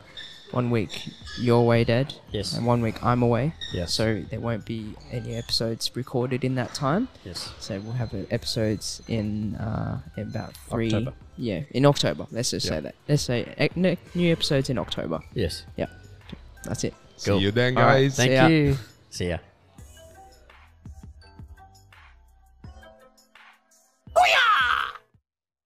One 0.56 0.70
week 0.70 1.10
you're 1.38 1.60
away, 1.60 1.84
Dad, 1.84 2.14
Yes. 2.32 2.54
and 2.56 2.64
one 2.66 2.80
week 2.80 3.04
I'm 3.04 3.22
away. 3.22 3.52
Yes. 3.74 3.92
So 3.92 4.22
there 4.30 4.40
won't 4.40 4.64
be 4.64 4.94
any 5.12 5.34
episodes 5.34 5.90
recorded 5.94 6.44
in 6.44 6.54
that 6.54 6.72
time. 6.72 7.08
yes. 7.26 7.52
So 7.60 7.78
we'll 7.80 7.92
have 7.92 8.14
uh, 8.14 8.24
episodes 8.30 9.02
in, 9.06 9.54
uh, 9.56 10.00
in 10.16 10.22
about 10.28 10.54
three. 10.70 10.86
October. 10.86 11.12
Yeah, 11.36 11.60
in 11.72 11.84
October. 11.84 12.26
Let's 12.30 12.52
just 12.52 12.64
Yeah. 12.64 12.70
say 12.72 12.80
that. 12.80 12.94
Let's 13.06 13.22
say 13.22 13.54
eh, 13.58 13.96
new 14.14 14.32
episodes 14.32 14.70
in 14.70 14.78
October. 14.78 15.20
Yes. 15.34 15.64
Yeah. 15.76 15.88
That's 16.64 16.84
it. 16.84 16.94
See 17.18 17.36
you 17.36 17.50
then, 17.50 17.74
guys. 17.74 18.14
See 18.16 18.22
Thank 18.22 18.32
ya. 18.32 18.46
you. 18.46 18.76
See 19.10 19.28
ya. 19.28 19.38